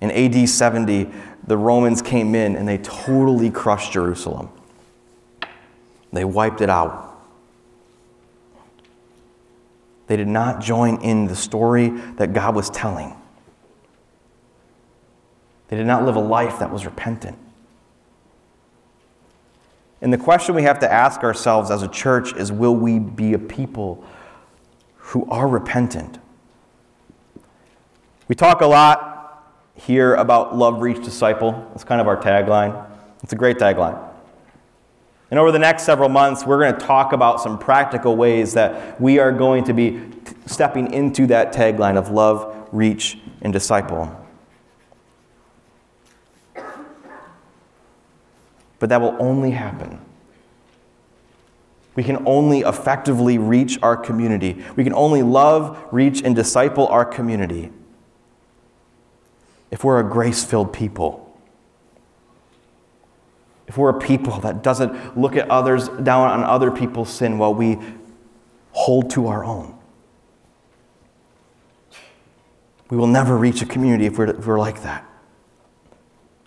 In 0.00 0.10
AD 0.10 0.48
70, 0.48 1.12
the 1.46 1.56
Romans 1.56 2.02
came 2.02 2.34
in 2.34 2.56
and 2.56 2.66
they 2.66 2.78
totally 2.78 3.50
crushed 3.50 3.92
Jerusalem. 3.92 4.48
They 6.12 6.24
wiped 6.24 6.60
it 6.60 6.68
out. 6.68 7.13
They 10.06 10.16
did 10.16 10.28
not 10.28 10.60
join 10.60 11.00
in 11.02 11.26
the 11.26 11.36
story 11.36 11.88
that 12.16 12.32
God 12.32 12.54
was 12.54 12.70
telling. 12.70 13.16
They 15.68 15.76
did 15.76 15.86
not 15.86 16.04
live 16.04 16.16
a 16.16 16.20
life 16.20 16.58
that 16.58 16.70
was 16.70 16.84
repentant. 16.84 17.38
And 20.00 20.12
the 20.12 20.18
question 20.18 20.54
we 20.54 20.64
have 20.64 20.78
to 20.80 20.92
ask 20.92 21.22
ourselves 21.22 21.70
as 21.70 21.82
a 21.82 21.88
church 21.88 22.34
is 22.34 22.52
will 22.52 22.76
we 22.76 22.98
be 22.98 23.32
a 23.32 23.38
people 23.38 24.04
who 24.96 25.26
are 25.30 25.48
repentant? 25.48 26.18
We 28.28 28.34
talk 28.34 28.60
a 28.60 28.66
lot 28.66 29.14
here 29.74 30.14
about 30.14 30.56
love, 30.56 30.80
reach, 30.80 31.02
disciple. 31.02 31.70
It's 31.74 31.84
kind 31.84 32.00
of 32.00 32.06
our 32.06 32.20
tagline. 32.20 32.86
It's 33.22 33.32
a 33.32 33.36
great 33.36 33.56
tagline. 33.56 34.13
And 35.34 35.40
over 35.40 35.50
the 35.50 35.58
next 35.58 35.82
several 35.82 36.08
months, 36.08 36.46
we're 36.46 36.60
going 36.60 36.74
to 36.74 36.86
talk 36.86 37.12
about 37.12 37.40
some 37.40 37.58
practical 37.58 38.14
ways 38.14 38.54
that 38.54 39.00
we 39.00 39.18
are 39.18 39.32
going 39.32 39.64
to 39.64 39.74
be 39.74 40.00
stepping 40.46 40.92
into 40.92 41.26
that 41.26 41.52
tagline 41.52 41.96
of 41.96 42.08
love, 42.08 42.68
reach, 42.70 43.18
and 43.42 43.52
disciple. 43.52 44.16
But 48.78 48.90
that 48.90 49.00
will 49.00 49.16
only 49.18 49.50
happen. 49.50 50.00
We 51.96 52.04
can 52.04 52.24
only 52.28 52.60
effectively 52.60 53.36
reach 53.36 53.76
our 53.82 53.96
community. 53.96 54.64
We 54.76 54.84
can 54.84 54.94
only 54.94 55.24
love, 55.24 55.84
reach, 55.90 56.22
and 56.22 56.36
disciple 56.36 56.86
our 56.86 57.04
community 57.04 57.72
if 59.72 59.82
we're 59.82 59.98
a 59.98 60.08
grace 60.08 60.44
filled 60.44 60.72
people 60.72 61.23
if 63.74 63.78
we're 63.78 63.88
a 63.88 63.98
people 63.98 64.38
that 64.38 64.62
doesn't 64.62 65.18
look 65.18 65.34
at 65.34 65.50
others 65.50 65.88
down 65.88 66.30
on 66.30 66.44
other 66.44 66.70
people's 66.70 67.12
sin 67.12 67.38
while 67.38 67.52
we 67.52 67.76
hold 68.70 69.10
to 69.10 69.26
our 69.26 69.44
own. 69.44 69.76
We 72.88 72.96
will 72.96 73.08
never 73.08 73.36
reach 73.36 73.62
a 73.62 73.66
community 73.66 74.06
if 74.06 74.16
we're, 74.16 74.26
if 74.26 74.46
we're 74.46 74.60
like 74.60 74.84
that. 74.84 75.04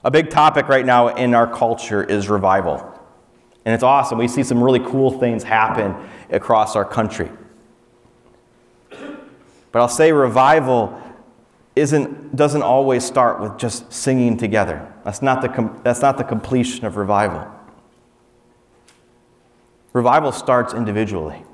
A 0.05 0.09
big 0.09 0.29
topic 0.29 0.69
right 0.69 0.85
now 0.85 1.09
in 1.09 1.33
our 1.33 1.53
culture 1.53 2.01
is 2.01 2.29
revival. 2.29 2.97
And 3.65 3.75
it's 3.75 3.83
awesome. 3.83 4.17
We 4.17 4.29
see 4.29 4.43
some 4.43 4.63
really 4.63 4.79
cool 4.79 5.11
things 5.11 5.43
happen 5.43 5.97
across 6.29 6.77
our 6.77 6.85
country. 6.85 7.29
But 8.89 9.79
I'll 9.81 9.89
say 9.89 10.13
revival 10.13 10.97
isn't, 11.75 12.37
doesn't 12.37 12.63
always 12.63 13.03
start 13.03 13.41
with 13.41 13.57
just 13.57 13.91
singing 13.91 14.37
together. 14.37 14.93
That's 15.07 15.21
not, 15.21 15.41
the 15.41 15.71
that's 15.83 16.01
not 16.01 16.17
the 16.17 16.25
completion 16.25 16.85
of 16.85 16.97
revival. 16.97 17.49
Revival 19.93 20.33
starts 20.33 20.73
individually. 20.73 21.45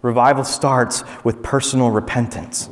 Revival 0.00 0.44
starts 0.44 1.02
with 1.24 1.42
personal 1.42 1.90
repentance. 1.90 2.70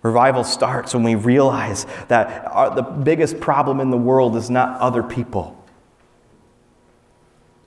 Revival 0.00 0.44
starts 0.44 0.94
when 0.94 1.02
we 1.02 1.14
realize 1.14 1.84
that 2.08 2.50
our, 2.50 2.74
the 2.74 2.80
biggest 2.80 3.38
problem 3.38 3.80
in 3.80 3.90
the 3.90 3.98
world 3.98 4.34
is 4.34 4.48
not 4.48 4.80
other 4.80 5.02
people, 5.02 5.62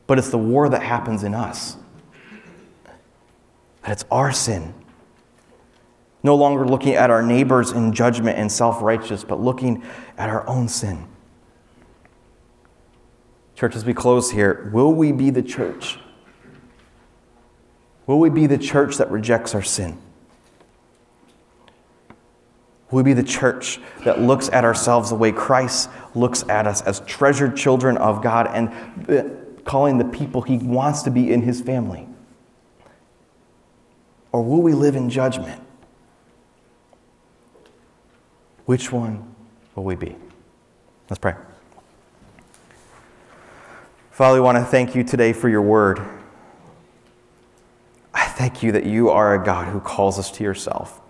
but 0.07 0.17
it's 0.17 0.31
the 0.31 0.37
war 0.39 0.67
that 0.67 0.81
happens 0.81 1.21
in 1.21 1.35
us. 1.35 1.77
That 3.83 3.91
it's 3.91 4.05
our 4.09 4.31
sin 4.31 4.73
no 6.23 6.35
longer 6.35 6.65
looking 6.65 6.95
at 6.95 7.09
our 7.09 7.21
neighbors 7.21 7.71
in 7.71 7.93
judgment 7.93 8.37
and 8.37 8.51
self 8.51 8.81
righteous, 8.81 9.23
but 9.23 9.39
looking 9.39 9.83
at 10.17 10.29
our 10.29 10.47
own 10.47 10.67
sin. 10.67 11.07
Church, 13.55 13.75
as 13.75 13.85
we 13.85 13.93
close 13.93 14.31
here, 14.31 14.69
will 14.73 14.93
we 14.93 15.11
be 15.11 15.29
the 15.29 15.43
church? 15.43 15.99
Will 18.07 18.19
we 18.19 18.29
be 18.29 18.47
the 18.47 18.57
church 18.57 18.97
that 18.97 19.11
rejects 19.11 19.53
our 19.53 19.61
sin? 19.61 19.97
Will 22.89 22.97
we 22.97 23.03
be 23.03 23.13
the 23.13 23.23
church 23.23 23.79
that 24.05 24.21
looks 24.21 24.49
at 24.49 24.63
ourselves 24.63 25.09
the 25.09 25.15
way 25.15 25.31
Christ 25.31 25.89
looks 26.13 26.43
at 26.49 26.67
us 26.67 26.81
as 26.81 26.99
treasured 27.01 27.57
children 27.57 27.97
of 27.97 28.21
God 28.21 28.47
and 28.47 28.69
uh, 29.09 29.23
calling 29.63 29.97
the 29.97 30.05
people 30.05 30.41
he 30.41 30.57
wants 30.57 31.01
to 31.03 31.11
be 31.11 31.31
in 31.31 31.41
his 31.41 31.61
family? 31.61 32.07
Or 34.31 34.43
will 34.43 34.61
we 34.61 34.73
live 34.73 34.95
in 34.95 35.09
judgment? 35.09 35.61
Which 38.65 38.91
one 38.91 39.35
will 39.75 39.83
we 39.83 39.95
be? 39.95 40.15
Let's 41.09 41.19
pray. 41.19 41.35
Father, 44.11 44.35
we 44.35 44.41
want 44.41 44.57
to 44.57 44.63
thank 44.63 44.95
you 44.95 45.03
today 45.03 45.33
for 45.33 45.49
your 45.49 45.61
word. 45.61 45.99
I 48.13 48.25
thank 48.25 48.63
you 48.63 48.71
that 48.73 48.85
you 48.85 49.09
are 49.09 49.33
a 49.33 49.43
God 49.43 49.67
who 49.67 49.79
calls 49.79 50.17
us 50.19 50.31
to 50.31 50.43
yourself. 50.43 51.01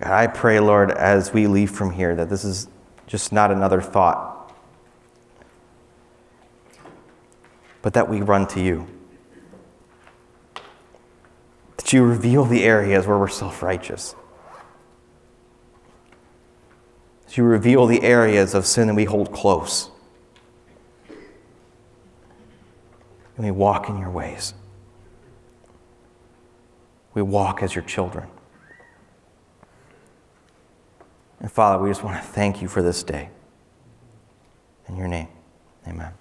God, 0.00 0.12
I 0.12 0.26
pray, 0.26 0.60
Lord, 0.60 0.90
as 0.90 1.32
we 1.32 1.46
leave 1.46 1.70
from 1.70 1.90
here, 1.92 2.16
that 2.16 2.28
this 2.28 2.44
is 2.44 2.68
just 3.06 3.32
not 3.32 3.50
another 3.50 3.80
thought, 3.80 4.52
but 7.82 7.92
that 7.94 8.08
we 8.08 8.22
run 8.22 8.46
to 8.48 8.60
you. 8.60 8.88
That 11.76 11.92
you 11.92 12.02
reveal 12.02 12.44
the 12.44 12.64
areas 12.64 13.06
where 13.06 13.18
we're 13.18 13.28
self 13.28 13.62
righteous. 13.62 14.14
You 17.36 17.42
reveal 17.44 17.86
the 17.86 18.02
areas 18.02 18.54
of 18.54 18.64
sin 18.64 18.86
that 18.86 18.94
we 18.94 19.04
hold 19.04 19.32
close. 19.32 19.90
And 23.36 23.44
we 23.44 23.50
walk 23.50 23.88
in 23.88 23.98
your 23.98 24.10
ways. 24.10 24.54
We 27.12 27.22
walk 27.22 27.62
as 27.62 27.74
your 27.74 27.84
children. 27.84 28.28
And 31.40 31.50
Father, 31.50 31.82
we 31.82 31.90
just 31.90 32.04
want 32.04 32.16
to 32.16 32.26
thank 32.26 32.62
you 32.62 32.68
for 32.68 32.82
this 32.82 33.02
day. 33.02 33.30
In 34.88 34.96
your 34.96 35.08
name, 35.08 35.28
amen. 35.86 36.12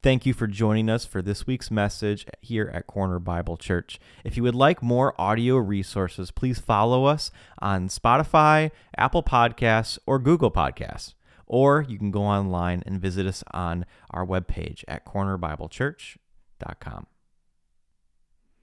Thank 0.00 0.26
you 0.26 0.32
for 0.32 0.46
joining 0.46 0.88
us 0.88 1.04
for 1.04 1.22
this 1.22 1.44
week's 1.44 1.72
message 1.72 2.24
here 2.40 2.70
at 2.72 2.86
Corner 2.86 3.18
Bible 3.18 3.56
Church. 3.56 3.98
If 4.24 4.36
you 4.36 4.44
would 4.44 4.54
like 4.54 4.80
more 4.80 5.20
audio 5.20 5.56
resources, 5.56 6.30
please 6.30 6.60
follow 6.60 7.06
us 7.06 7.32
on 7.60 7.88
Spotify, 7.88 8.70
Apple 8.96 9.24
Podcasts, 9.24 9.98
or 10.06 10.20
Google 10.20 10.52
Podcasts. 10.52 11.14
Or 11.48 11.84
you 11.88 11.98
can 11.98 12.12
go 12.12 12.22
online 12.22 12.84
and 12.86 13.00
visit 13.00 13.26
us 13.26 13.42
on 13.52 13.86
our 14.10 14.24
webpage 14.24 14.84
at 14.86 15.04
cornerbiblechurch.com. 15.04 17.06